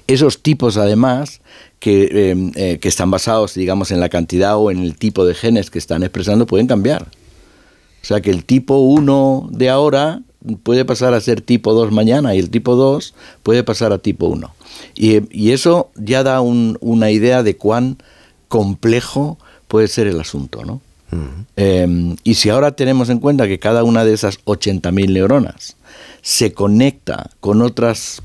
Esos 0.07 0.41
tipos, 0.41 0.77
además, 0.77 1.41
que, 1.79 2.31
em, 2.31 2.51
eh, 2.55 2.79
que, 2.79 2.87
están 2.87 3.11
basados, 3.11 3.55
digamos, 3.55 3.91
en 3.91 3.99
la 3.99 4.07
cantidad 4.07 4.55
o 4.57 4.71
en 4.71 4.79
el 4.79 4.95
tipo 4.95 5.25
de 5.25 5.33
genes 5.33 5.69
que 5.69 5.79
están 5.79 6.03
expresando, 6.03 6.45
pueden 6.45 6.67
cambiar. 6.67 7.03
O 7.03 8.07
sea 8.07 8.21
que 8.21 8.29
el 8.29 8.45
tipo 8.45 8.77
1 8.77 9.49
de 9.51 9.69
ahora 9.69 10.21
puede 10.63 10.85
pasar 10.85 11.13
a 11.13 11.21
ser 11.21 11.41
tipo 11.41 11.73
2 11.73 11.91
mañana 11.91 12.35
y 12.35 12.39
el 12.39 12.51
tipo 12.51 12.75
2 12.75 13.15
puede 13.41 13.63
pasar 13.63 13.91
a 13.91 13.97
tipo 13.97 14.27
1. 14.27 14.53
Y, 14.95 15.51
eso 15.51 15.89
ya 15.95 16.23
da 16.23 16.41
una 16.41 17.11
idea 17.11 17.43
de 17.43 17.57
cuán 17.57 17.97
complejo 18.47 19.37
puede 19.67 19.87
ser 19.87 20.07
el 20.07 20.19
asunto, 20.19 20.63
¿no? 20.63 20.81
Em, 21.55 22.15
y 22.23 22.35
si 22.35 22.49
ahora 22.49 22.71
tenemos 22.71 23.09
en 23.09 23.19
cuenta 23.19 23.47
que 23.47 23.59
cada 23.59 23.83
una 23.83 24.03
de 24.03 24.13
esas 24.13 24.39
80.000 24.45 25.13
neuronas 25.13 25.77
se 26.21 26.53
conecta 26.53 27.29
con 27.39 27.61
otras 27.61 28.21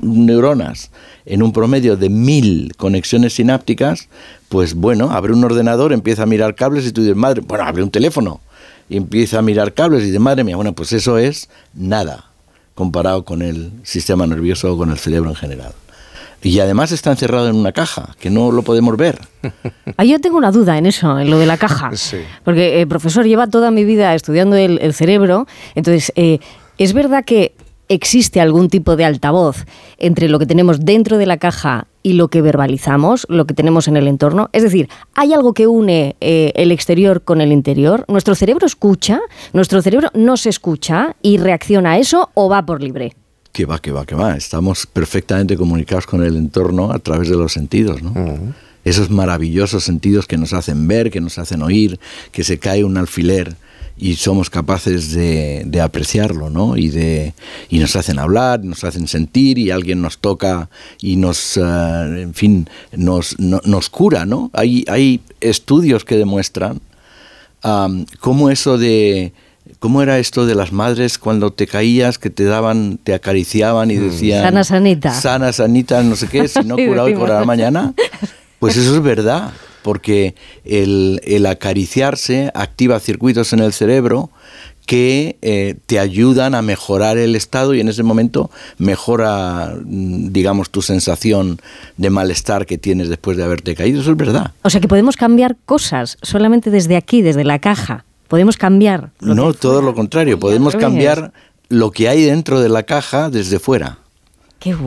neuronas 0.00 0.90
en 1.24 1.42
un 1.42 1.52
promedio 1.52 1.96
de 1.96 2.08
mil 2.08 2.72
conexiones 2.76 3.34
sinápticas, 3.34 4.08
pues 4.48 4.74
bueno, 4.74 5.10
abre 5.12 5.32
un 5.32 5.44
ordenador, 5.44 5.92
empieza 5.92 6.24
a 6.24 6.26
mirar 6.26 6.54
cables 6.54 6.86
y 6.86 6.92
tú 6.92 7.02
dices, 7.02 7.16
madre, 7.16 7.42
bueno, 7.46 7.64
abre 7.64 7.82
un 7.82 7.90
teléfono 7.90 8.40
y 8.88 8.96
empieza 8.96 9.38
a 9.38 9.42
mirar 9.42 9.72
cables 9.72 10.02
y 10.02 10.06
dices, 10.06 10.20
madre 10.20 10.44
mía, 10.44 10.56
bueno, 10.56 10.72
pues 10.72 10.92
eso 10.92 11.18
es 11.18 11.48
nada 11.74 12.26
comparado 12.74 13.24
con 13.24 13.42
el 13.42 13.70
sistema 13.84 14.26
nervioso 14.26 14.72
o 14.72 14.78
con 14.78 14.90
el 14.90 14.98
cerebro 14.98 15.30
en 15.30 15.36
general. 15.36 15.72
Y 16.42 16.58
además 16.58 16.90
está 16.90 17.10
encerrado 17.10 17.48
en 17.48 17.56
una 17.56 17.72
caja, 17.72 18.16
que 18.18 18.30
no 18.30 18.50
lo 18.50 18.62
podemos 18.62 18.96
ver. 18.96 19.20
Ah, 19.98 20.04
yo 20.04 20.18
tengo 20.20 20.38
una 20.38 20.50
duda 20.50 20.78
en 20.78 20.86
eso, 20.86 21.18
en 21.18 21.30
lo 21.30 21.38
de 21.38 21.46
la 21.46 21.58
caja. 21.58 21.90
Porque, 22.44 22.76
el 22.76 22.80
eh, 22.80 22.86
profesor, 22.86 23.26
lleva 23.26 23.46
toda 23.46 23.70
mi 23.70 23.84
vida 23.84 24.14
estudiando 24.14 24.56
el, 24.56 24.94
cerebro. 24.94 25.46
Entonces, 25.74 26.12
eh, 26.16 26.38
¿es 26.78 26.94
verdad 26.94 27.24
que 27.24 27.54
existe 27.88 28.40
algún 28.40 28.68
tipo 28.68 28.96
de 28.96 29.04
altavoz 29.04 29.64
entre 29.98 30.28
lo 30.28 30.38
que 30.38 30.46
tenemos 30.46 30.80
dentro 30.80 31.18
de 31.18 31.26
la 31.26 31.36
caja 31.36 31.88
y 32.02 32.14
lo 32.14 32.28
que 32.28 32.40
verbalizamos, 32.40 33.26
lo 33.28 33.46
que 33.46 33.54
tenemos 33.54 33.86
en 33.86 33.96
el 33.96 34.08
entorno? 34.08 34.48
Es 34.52 34.62
decir, 34.62 34.88
¿hay 35.14 35.34
algo 35.34 35.52
que 35.52 35.66
une 35.66 36.16
eh, 36.20 36.52
el 36.54 36.72
exterior 36.72 37.22
con 37.22 37.40
el 37.40 37.52
interior? 37.52 38.04
¿Nuestro 38.08 38.34
cerebro 38.34 38.66
escucha? 38.66 39.20
¿Nuestro 39.52 39.82
cerebro 39.82 40.10
no 40.14 40.36
se 40.36 40.48
escucha 40.48 41.16
y 41.22 41.36
reacciona 41.36 41.92
a 41.92 41.98
eso 41.98 42.30
o 42.34 42.48
va 42.48 42.64
por 42.64 42.82
libre? 42.82 43.14
Que 43.52 43.66
va, 43.66 43.78
que 43.80 43.92
va, 43.92 44.06
que 44.06 44.14
va. 44.14 44.36
Estamos 44.36 44.86
perfectamente 44.86 45.56
comunicados 45.56 46.06
con 46.06 46.24
el 46.24 46.36
entorno 46.36 46.90
a 46.90 46.98
través 46.98 47.28
de 47.28 47.36
los 47.36 47.52
sentidos, 47.52 48.02
¿no? 48.02 48.14
Esos 48.84 49.10
maravillosos 49.10 49.84
sentidos 49.84 50.26
que 50.26 50.38
nos 50.38 50.52
hacen 50.54 50.88
ver, 50.88 51.10
que 51.10 51.20
nos 51.20 51.38
hacen 51.38 51.62
oír, 51.62 52.00
que 52.32 52.44
se 52.44 52.58
cae 52.58 52.82
un 52.82 52.96
alfiler 52.96 53.54
y 53.96 54.16
somos 54.16 54.50
capaces 54.50 55.12
de, 55.12 55.80
apreciarlo, 55.80 56.50
¿no? 56.50 56.76
Y, 56.76 56.88
de, 56.88 57.34
y 57.68 57.78
nos 57.78 57.94
hacen 57.94 58.18
hablar, 58.18 58.64
nos 58.64 58.84
hacen 58.84 59.06
sentir 59.06 59.58
y 59.58 59.70
alguien 59.70 60.00
nos 60.00 60.18
toca 60.18 60.70
y 61.00 61.16
nos, 61.16 61.56
eh, 61.56 61.60
en 62.22 62.34
fin, 62.34 62.68
nos, 62.92 63.38
nos 63.38 63.90
cura, 63.90 64.26
¿no? 64.26 64.50
Hay, 64.54 64.84
hay 64.88 65.20
estudios 65.40 66.04
que 66.04 66.16
demuestran 66.16 66.80
cómo 68.20 68.50
eso 68.50 68.78
de... 68.78 69.32
¿Cómo 69.78 70.02
era 70.02 70.18
esto 70.18 70.46
de 70.46 70.54
las 70.54 70.72
madres 70.72 71.18
cuando 71.18 71.52
te 71.52 71.66
caías, 71.66 72.18
que 72.18 72.30
te 72.30 72.44
daban, 72.44 72.98
te 73.02 73.14
acariciaban 73.14 73.90
y 73.90 73.96
mm. 73.96 74.02
decían... 74.02 74.42
Sana, 74.42 74.64
sanita. 74.64 75.12
Sana, 75.12 75.52
sanita, 75.52 76.02
no 76.02 76.16
sé 76.16 76.28
qué, 76.28 76.48
si 76.48 76.60
no 76.60 76.76
curado 76.76 77.08
y 77.10 77.14
curará 77.14 77.44
mañana? 77.44 77.94
Pues 78.58 78.76
eso 78.76 78.94
es 78.94 79.02
verdad 79.02 79.52
porque 79.82 80.34
el, 80.64 81.46
acariciarse 81.46 82.50
activa 82.54 82.98
circuitos 83.00 83.52
en 83.52 83.60
el 83.60 83.72
cerebro 83.72 84.30
que 84.86 85.36
eh, 85.42 85.76
te 85.86 86.00
ayudan 86.00 86.54
a 86.54 86.62
mejorar 86.62 87.16
el 87.16 87.36
estado 87.36 87.72
y 87.72 87.80
en 87.80 87.88
ese 87.88 88.02
momento 88.02 88.50
mejora, 88.78 89.76
mm, 89.84 90.32
digamos, 90.32 90.70
tu 90.70 90.82
sensación 90.82 91.60
de 91.96 92.10
malestar 92.10 92.66
que 92.66 92.78
tienes 92.78 93.08
después 93.08 93.36
de 93.36 93.44
haberte 93.44 93.76
caído. 93.76 94.00
Eso 94.00 94.10
es 94.10 94.16
verdad. 94.16 94.52
O 94.62 94.70
sea 94.70 94.80
que 94.80 94.88
podemos 94.88 95.16
cambiar 95.16 95.56
cosas 95.66 96.18
solamente 96.22 96.70
desde 96.70 96.96
aquí, 96.96 97.22
desde 97.22 97.44
la 97.44 97.60
caja. 97.60 98.04
Podemos 98.32 98.56
cambiar. 98.56 99.10
no, 99.20 99.52
todo 99.52 99.82
lo 99.82 99.94
contrario. 99.94 100.38
Podemos 100.38 100.74
cambiar 100.74 101.34
lo 101.68 101.90
que 101.90 102.08
hay 102.08 102.24
dentro 102.24 102.62
de 102.62 102.70
la 102.70 102.84
caja 102.84 103.28
desde 103.28 103.58
fuera. 103.58 103.98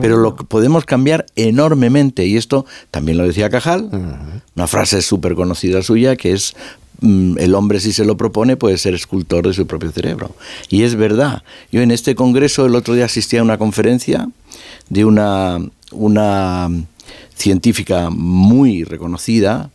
Pero 0.00 0.16
lo 0.16 0.34
podemos 0.34 0.84
cambiar 0.84 1.26
enormemente. 1.36 2.26
Y 2.26 2.36
esto 2.36 2.66
también 2.90 3.18
lo 3.18 3.24
decía 3.24 3.48
Cajal, 3.48 3.88
una 4.56 4.66
frase 4.66 5.00
súper 5.00 5.36
conocida 5.36 5.80
suya 5.82 6.16
que 6.16 6.32
es 6.32 6.56
mm, 7.02 7.38
el 7.38 7.54
hombre 7.54 7.78
si 7.78 7.92
se 7.92 8.04
lo 8.04 8.16
propone 8.16 8.56
puede 8.56 8.78
ser 8.78 8.94
escultor 8.94 9.46
de 9.46 9.54
su 9.54 9.64
propio 9.64 9.92
cerebro. 9.92 10.34
Y 10.68 10.82
es 10.82 10.96
verdad. 10.96 11.44
Yo 11.70 11.82
en 11.82 11.92
este 11.92 12.16
congreso 12.16 12.66
el 12.66 12.74
otro 12.74 12.94
día 12.94 13.04
asistí 13.04 13.36
a 13.36 13.44
una 13.44 13.58
conferencia 13.58 14.28
de 14.88 15.04
una, 15.04 15.60
una 15.92 16.68
científica 17.36 18.10
muy 18.10 18.82
reconocida, 18.82 19.70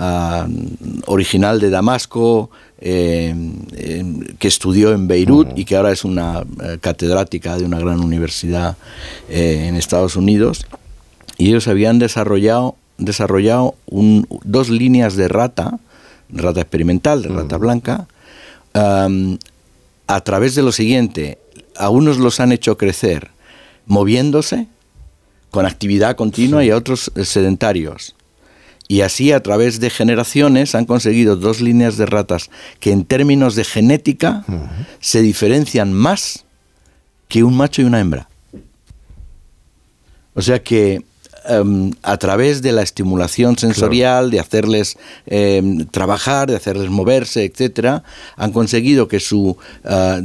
ah, 0.00 0.48
original 1.06 1.60
de 1.60 1.70
Damasco, 1.70 2.50
eh, 2.82 3.34
que 4.38 4.48
estudió 4.48 4.92
en 4.92 5.06
Beirut 5.06 5.48
y 5.54 5.66
que 5.66 5.76
ahora 5.76 5.92
es 5.92 6.02
una 6.02 6.46
eh, 6.62 6.78
catedrática 6.80 7.58
de 7.58 7.66
una 7.66 7.78
gran 7.78 8.00
universidad 8.00 8.78
eh, 9.28 9.66
en 9.68 9.76
Estados 9.76 10.16
Unidos. 10.16 10.66
Y 11.36 11.50
ellos 11.50 11.68
habían 11.68 11.98
desarrollado, 11.98 12.76
desarrollado 12.96 13.74
dos 14.44 14.70
líneas 14.70 15.14
de 15.14 15.28
rata, 15.28 15.78
rata 16.30 16.62
experimental, 16.62 17.20
de 17.22 17.28
rata 17.28 17.58
blanca, 17.58 18.06
a 18.72 20.20
través 20.22 20.54
de 20.54 20.62
lo 20.62 20.72
siguiente. 20.72 21.38
A 21.76 21.90
unos 21.90 22.16
los 22.16 22.40
han 22.40 22.50
hecho 22.50 22.78
crecer 22.78 23.30
moviéndose, 23.84 24.68
con 25.50 25.66
actividad 25.66 26.16
continua, 26.16 26.64
y 26.64 26.70
a 26.70 26.76
otros 26.76 27.12
sedentarios. 27.24 28.14
Y 28.90 29.02
así 29.02 29.30
a 29.30 29.40
través 29.40 29.78
de 29.78 29.88
generaciones 29.88 30.74
han 30.74 30.84
conseguido 30.84 31.36
dos 31.36 31.60
líneas 31.60 31.96
de 31.96 32.06
ratas 32.06 32.50
que 32.80 32.90
en 32.90 33.04
términos 33.04 33.54
de 33.54 33.62
genética 33.62 34.44
se 34.98 35.22
diferencian 35.22 35.92
más 35.92 36.44
que 37.28 37.44
un 37.44 37.56
macho 37.56 37.82
y 37.82 37.84
una 37.84 38.00
hembra. 38.00 38.28
O 40.34 40.42
sea 40.42 40.60
que 40.60 41.04
em, 41.44 41.92
a 42.02 42.16
través 42.16 42.62
de 42.62 42.72
la 42.72 42.82
estimulación 42.82 43.56
sensorial, 43.56 44.28
de 44.32 44.40
hacerles 44.40 44.98
em, 45.24 45.86
trabajar, 45.86 46.50
de 46.50 46.56
hacerles 46.56 46.90
moverse, 46.90 47.44
etcétera, 47.44 48.02
han 48.34 48.50
conseguido 48.50 49.06
que 49.06 49.20
su 49.20 49.56
ah, 49.84 50.18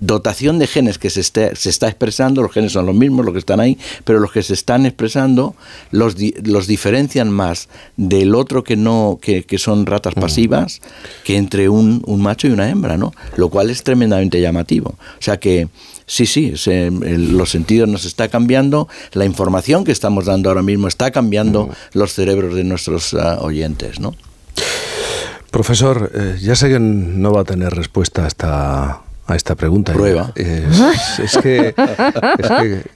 dotación 0.00 0.58
de 0.58 0.66
genes 0.66 0.98
que 0.98 1.10
se, 1.10 1.22
se 1.22 1.70
está 1.70 1.88
expresando, 1.88 2.42
los 2.42 2.52
genes 2.52 2.72
son 2.72 2.86
los 2.86 2.94
mismos, 2.94 3.24
los 3.24 3.32
que 3.34 3.38
están 3.38 3.60
ahí, 3.60 3.78
pero 4.04 4.18
los 4.18 4.32
que 4.32 4.42
se 4.42 4.54
están 4.54 4.86
expresando 4.86 5.54
los, 5.90 6.16
los 6.42 6.66
diferencian 6.66 7.30
más 7.30 7.68
del 7.96 8.34
otro 8.34 8.64
que 8.64 8.76
no, 8.76 9.18
que, 9.20 9.44
son 9.58 9.86
ratas 9.86 10.16
mm. 10.16 10.20
pasivas, 10.20 10.80
que 11.24 11.36
entre 11.36 11.68
un, 11.68 12.02
macho 12.06 12.48
y 12.48 12.50
una 12.50 12.68
hembra, 12.68 12.96
¿no? 12.96 13.12
Lo 13.36 13.50
cual 13.50 13.70
es 13.70 13.82
tremendamente 13.82 14.40
llamativo. 14.40 14.90
O 14.90 15.22
sea 15.22 15.38
que 15.38 15.68
sí, 16.06 16.26
sí, 16.26 16.54
los 16.60 17.50
sentidos 17.50 17.88
nos 17.88 18.04
está 18.04 18.28
cambiando, 18.28 18.88
la 19.12 19.26
información 19.26 19.84
que 19.84 19.92
estamos 19.92 20.24
dando 20.24 20.48
ahora 20.48 20.62
mismo 20.62 20.88
está 20.88 21.10
cambiando 21.10 21.66
mm. 21.66 21.98
los 21.98 22.14
cerebros 22.14 22.54
de 22.54 22.64
nuestros 22.64 23.14
ah, 23.14 23.38
oyentes, 23.40 24.00
¿no? 24.00 24.14
Profesor, 25.50 26.12
eh, 26.14 26.38
ya 26.40 26.54
sé 26.54 26.68
que 26.68 26.78
no 26.78 27.32
va 27.32 27.40
a 27.40 27.44
tener 27.44 27.74
respuesta 27.74 28.24
hasta 28.24 29.02
a 29.30 29.36
esta 29.36 29.54
pregunta. 29.54 29.92
Prueba. 29.92 30.32
Es, 30.34 31.36
que, 31.42 31.74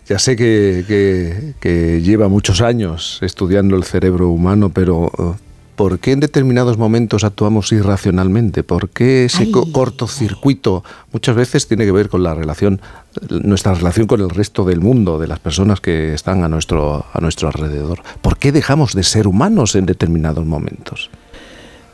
ya 0.07 0.19
sé 0.19 0.37
que, 0.37 2.03
lleva 2.03 2.29
muchos 2.29 2.61
años 2.61 3.19
estudiando 3.23 3.77
el 3.77 3.85
cerebro 3.85 4.29
humano, 4.29 4.71
pero 4.71 5.11
uh, 5.17 5.35
¿por 5.77 5.99
qué 5.99 6.13
en 6.13 6.21
determinados 6.21 6.79
momentos 6.79 7.25
actuamos 7.25 7.73
irracionalmente? 7.73 8.63
¿Por 8.63 8.89
qué 8.91 9.27
ese 9.27 9.51
cortocircuito 9.51 10.85
muchas 11.13 11.37
veces 11.37 11.67
tiene 11.67 11.85
que 11.85 11.93
ver 11.93 12.09
con 12.09 12.23
la 12.23 12.35
relación, 12.35 12.81
nuestra 13.29 13.75
relación 13.75 14.07
con 14.07 14.21
el 14.21 14.31
resto 14.31 14.65
del 14.65 14.81
mundo, 14.81 15.19
de 15.19 15.27
las 15.27 15.39
personas 15.39 15.81
que 15.81 16.15
están 16.15 16.45
a 16.45 16.49
nuestro, 16.49 17.05
a 17.13 17.21
nuestro 17.21 17.49
alrededor? 17.49 18.03
¿Por 18.23 18.39
qué 18.39 18.53
dejamos 18.53 18.95
de 18.95 19.03
ser 19.03 19.27
humanos 19.27 19.75
en 19.75 19.87
determinados 19.87 20.45
momentos? 20.45 21.11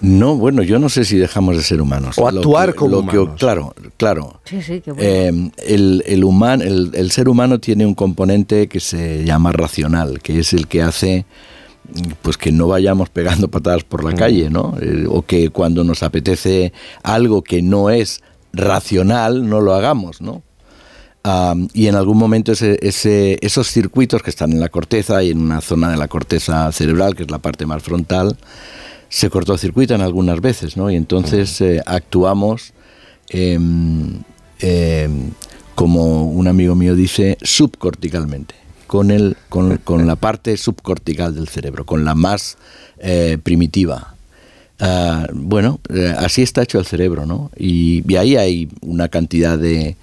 No, 0.00 0.36
bueno, 0.36 0.62
yo 0.62 0.78
no 0.78 0.88
sé 0.88 1.04
si 1.04 1.18
dejamos 1.18 1.56
de 1.56 1.62
ser 1.62 1.80
humanos. 1.82 2.16
O 2.18 2.26
actuar 2.26 2.74
como 2.74 2.98
humanos. 2.98 3.38
claro, 3.38 3.74
claro. 3.96 4.40
Sí, 4.44 4.62
sí, 4.62 4.80
qué 4.80 4.92
bueno. 4.92 5.08
Eh, 5.08 5.50
el, 5.66 6.02
el, 6.06 6.90
el, 6.94 7.10
ser 7.10 7.28
humano 7.28 7.60
tiene 7.60 7.84
un 7.84 7.94
componente 7.94 8.66
que 8.66 8.80
se 8.80 9.24
llama 9.24 9.52
racional, 9.52 10.20
que 10.22 10.38
es 10.38 10.54
el 10.54 10.68
que 10.68 10.82
hace 10.82 11.26
pues 12.22 12.36
que 12.36 12.52
no 12.52 12.68
vayamos 12.68 13.10
pegando 13.10 13.48
patadas 13.48 13.84
por 13.84 14.04
la 14.04 14.12
mm. 14.12 14.16
calle, 14.16 14.50
¿no? 14.50 14.74
Eh, 14.80 15.06
o 15.08 15.22
que 15.22 15.50
cuando 15.50 15.84
nos 15.84 16.02
apetece 16.02 16.72
algo 17.02 17.42
que 17.42 17.62
no 17.62 17.90
es 17.90 18.22
racional, 18.52 19.48
no 19.48 19.60
lo 19.60 19.74
hagamos, 19.74 20.20
¿no? 20.20 20.42
y 21.74 21.86
en 21.86 21.96
algún 21.96 22.16
momento 22.16 22.50
ese, 22.52 23.38
esos 23.42 23.68
circuitos 23.68 24.22
que 24.22 24.30
están 24.30 24.52
en 24.52 24.58
la 24.60 24.70
corteza 24.70 25.22
y 25.22 25.28
en 25.28 25.38
una 25.38 25.60
zona 25.60 25.90
de 25.90 25.98
la 25.98 26.08
corteza 26.08 26.72
cerebral, 26.72 27.14
que 27.14 27.24
es 27.24 27.30
la 27.30 27.38
parte 27.38 27.66
más 27.66 27.82
frontal, 27.82 28.38
se 29.10 29.28
cortocircuitan 29.28 30.00
algunas 30.00 30.40
veces, 30.40 30.76
¿no? 30.76 30.90
Y 30.90 30.94
entonces 30.96 31.60
eh, 31.60 31.82
actuamos, 31.84 32.72
em, 33.28 34.22
em, 34.60 35.32
como 35.74 36.30
un 36.30 36.46
amigo 36.46 36.76
mío 36.76 36.94
dice, 36.94 37.36
subcorticalmente, 37.42 38.54
con, 38.86 39.10
el, 39.10 39.36
con, 39.48 40.06
la 40.06 40.16
parte 40.16 40.56
subcortical 40.56 41.34
del 41.34 41.48
cerebro, 41.48 41.84
con 41.84 42.04
la 42.04 42.14
más 42.14 42.56
eh, 42.98 43.36
primitiva. 43.42 44.14
Ah, 44.82 45.26
bueno, 45.34 45.78
eh, 45.90 46.14
así 46.16 46.40
está 46.40 46.62
hecho 46.62 46.78
el 46.78 46.86
cerebro, 46.86 47.26
¿no? 47.26 47.50
Y, 47.56 48.02
ahí 48.16 48.36
hay 48.36 48.68
una 48.80 49.08
cantidad 49.08 49.58
de, 49.58 49.96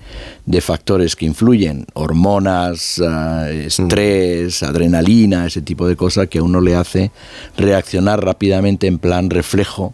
factores 0.62 1.16
que 1.16 1.26
influyen, 1.26 1.88
hormonas, 1.94 3.02
ah, 3.04 3.50
estrés, 3.50 4.62
adrenalina, 4.62 5.48
ese 5.48 5.62
tipo 5.62 5.88
de 5.88 5.96
cosas 5.96 6.28
que 6.28 6.40
a 6.40 6.44
uno 6.44 6.62
le 6.62 6.76
hace 6.76 7.12
reaccionar 7.58 8.24
rápidamente 8.24 8.88
en 8.88 9.00
plan 9.00 9.30
reflejo. 9.30 9.94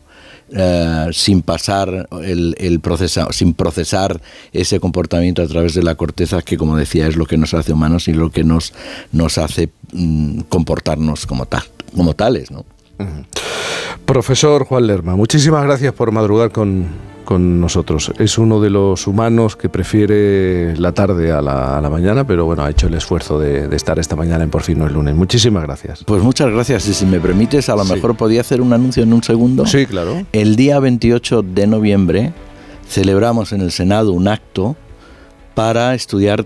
Eh, 0.55 1.07
sin 1.13 1.41
pasar 1.41 2.07
el, 2.21 2.55
el 2.59 2.81
sin 3.31 3.53
procesar 3.55 4.21
ese 4.51 4.79
comportamiento 4.79 5.41
a 5.41 5.47
través 5.47 5.73
de 5.73 5.81
la 5.81 5.95
corteza, 5.95 6.43
que 6.43 6.57
como 6.57 6.77
decía 6.77 7.07
es 7.07 7.15
lo 7.15 7.25
que 7.25 7.37
nos 7.37 7.55
hace 7.55 7.73
humanos 7.73 8.07
y 8.07 8.13
lo 8.13 8.29
que 8.29 8.43
nos, 8.43 8.71
nos 9.11 9.39
hace 9.39 9.69
mm, 9.93 10.41
comportarnos 10.49 11.25
como, 11.25 11.47
tal, 11.47 11.63
como 11.95 12.13
tales. 12.13 12.51
¿no? 12.51 12.65
Profesor 14.13 14.63
Juan 14.65 14.85
Lerma, 14.85 15.15
muchísimas 15.15 15.63
gracias 15.63 15.91
por 15.91 16.11
madrugar 16.11 16.51
con, 16.51 16.85
nosotros. 17.59 18.11
Es 18.19 18.37
uno 18.37 18.61
de 18.61 18.69
los 18.69 19.07
humanos 19.07 19.55
que 19.55 19.69
prefiere 19.69 20.77
la 20.77 20.91
tarde 20.91 21.31
a 21.31 21.41
la, 21.41 21.89
mañana, 21.89 22.23
pero 22.23 22.45
bueno, 22.45 22.63
ha 22.63 22.69
hecho 22.69 22.85
el 22.85 22.93
esfuerzo 22.93 23.39
de, 23.39 23.75
estar 23.75 23.97
esta 23.97 24.15
mañana 24.15 24.43
en 24.43 24.51
Por 24.51 24.61
fin 24.61 24.77
no 24.77 24.85
es 24.85 24.91
lunes. 24.91 25.15
Muchísimas 25.15 25.63
gracias. 25.63 26.03
Pues 26.03 26.21
muchas 26.21 26.51
gracias. 26.51 26.87
Y 26.87 26.93
si 26.93 27.07
me 27.07 27.19
permites, 27.19 27.69
a 27.69 27.75
lo 27.75 27.85
mejor 27.85 28.15
podía 28.15 28.41
hacer 28.41 28.61
un 28.61 28.71
anuncio 28.71 29.01
en 29.01 29.13
un 29.13 29.23
segundo. 29.23 29.65
Sí, 29.65 29.87
claro. 29.87 30.21
El 30.31 30.57
día 30.57 30.77
28 30.77 31.41
de 31.41 31.65
noviembre 31.65 32.33
celebramos 32.87 33.51
en 33.51 33.61
el 33.61 33.71
Senado 33.71 34.11
un 34.11 34.27
acto 34.27 34.75
para 35.55 35.95
estudiar 35.95 36.45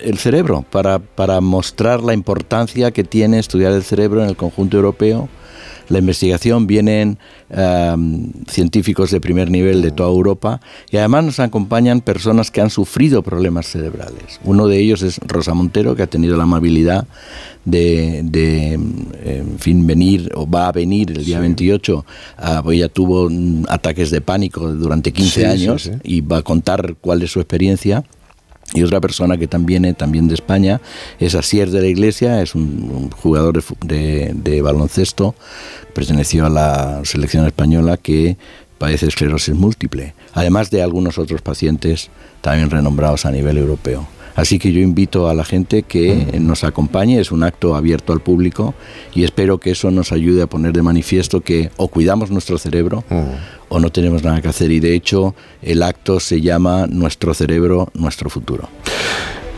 el 0.00 0.18
cerebro, 0.18 0.66
para, 0.70 0.98
para 0.98 1.40
mostrar 1.40 2.02
la 2.02 2.12
importancia 2.12 2.90
que 2.90 3.04
tiene 3.04 3.38
estudiar 3.38 3.72
el 3.72 3.84
cerebro 3.84 4.22
en 4.22 4.28
el 4.28 4.36
conjunto 4.36 4.76
europeo 4.76 5.30
la 5.90 5.98
investigación, 5.98 6.66
vienen 6.66 7.18
em, 7.50 8.32
científicos 8.48 9.10
de 9.10 9.20
primer 9.20 9.50
nivel 9.50 9.82
de 9.82 9.90
toda 9.90 10.08
Europa 10.08 10.60
y 10.90 10.96
además 10.96 11.24
nos 11.24 11.40
acompañan 11.40 12.00
personas 12.00 12.50
que 12.50 12.60
han 12.60 12.70
sufrido 12.70 13.22
problemas 13.22 13.66
cerebrales. 13.66 14.40
Uno 14.44 14.68
de 14.68 14.78
ellos 14.78 15.02
es 15.02 15.18
Rosa 15.26 15.52
Montero, 15.52 15.94
que 15.96 16.02
ha 16.02 16.06
tenido 16.06 16.36
la 16.36 16.44
amabilidad 16.44 17.06
de, 17.64 18.18
en 18.72 19.58
fin, 19.58 19.86
venir 19.86 20.30
o 20.34 20.48
va 20.48 20.68
a 20.68 20.72
venir 20.72 21.10
el 21.10 21.24
día 21.24 21.40
28. 21.40 22.06
Ah, 22.38 22.60
pues 22.64 22.76
ella 22.76 22.88
tuvo 22.88 23.28
ataques 23.68 24.10
de 24.10 24.20
pánico 24.20 24.72
durante 24.72 25.12
15 25.12 25.46
años 25.46 25.90
y 26.02 26.20
va 26.20 26.38
a 26.38 26.42
contar 26.42 26.94
cuál 27.00 27.22
es 27.22 27.32
su 27.32 27.40
experiencia. 27.40 28.04
Y 28.74 28.82
otra 28.82 29.00
persona 29.00 29.36
que 29.36 29.48
también 29.48 29.82
viene, 29.82 29.94
también 29.94 30.28
de 30.28 30.34
España, 30.34 30.80
es 31.18 31.34
Asier 31.34 31.70
de 31.70 31.80
la 31.80 31.86
Iglesia, 31.86 32.40
es 32.42 32.54
un, 32.54 33.10
jugador 33.10 33.62
de, 33.84 34.62
baloncesto, 34.62 35.34
perteneció 35.94 36.46
a 36.46 36.50
la 36.50 37.00
selección 37.04 37.46
española 37.46 37.96
que 37.96 38.36
padece 38.78 39.06
esclerosis 39.06 39.54
múltiple, 39.54 40.14
además 40.32 40.70
de 40.70 40.82
algunos 40.82 41.18
otros 41.18 41.42
pacientes 41.42 42.10
también 42.40 42.70
renombrados 42.70 43.26
a 43.26 43.30
nivel 43.30 43.58
europeo. 43.58 44.08
Así 44.34 44.58
que 44.58 44.72
yo 44.72 44.80
invito 44.80 45.28
a 45.28 45.34
la 45.34 45.44
gente 45.44 45.82
que 45.82 46.38
nos 46.40 46.64
acompañe, 46.64 47.20
es 47.20 47.32
un 47.32 47.42
acto 47.42 47.74
abierto 47.74 48.12
al 48.12 48.20
público 48.20 48.74
y 49.14 49.24
espero 49.24 49.58
que 49.58 49.72
eso 49.72 49.90
nos 49.90 50.12
ayude 50.12 50.42
a 50.42 50.46
poner 50.46 50.72
de 50.72 50.82
manifiesto 50.82 51.40
que 51.40 51.70
o 51.76 51.88
cuidamos 51.88 52.30
nuestro 52.30 52.58
cerebro 52.58 53.04
o 53.68 53.78
no 53.78 53.90
tenemos 53.90 54.22
nada 54.22 54.40
que 54.40 54.48
hacer 54.48 54.70
y 54.70 54.80
de 54.80 54.94
hecho 54.94 55.34
el 55.62 55.82
acto 55.82 56.20
se 56.20 56.40
llama 56.40 56.86
Nuestro 56.86 57.34
cerebro, 57.34 57.88
nuestro 57.94 58.30
futuro. 58.30 58.68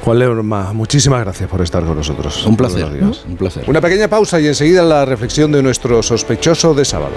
Juan 0.05 0.19
Leorma, 0.19 0.73
muchísimas 0.73 1.21
gracias 1.21 1.49
por 1.49 1.61
estar 1.61 1.85
con 1.85 1.97
nosotros. 1.97 2.45
Un 2.45 2.57
placer, 2.57 2.85
un 2.85 3.37
placer. 3.37 3.65
Una 3.69 3.81
pequeña 3.81 4.09
pausa 4.09 4.41
y 4.41 4.49
enseguida 4.49 4.83
la 4.83 5.05
reflexión 5.05 5.53
de 5.53 5.63
nuestro 5.63 6.03
sospechoso 6.03 6.75
de 6.75 6.85
sábado. 6.85 7.13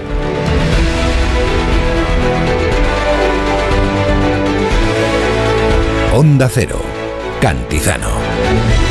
Onda 6.14 6.48
Cero, 6.48 6.80
Cantizano. 7.40 8.85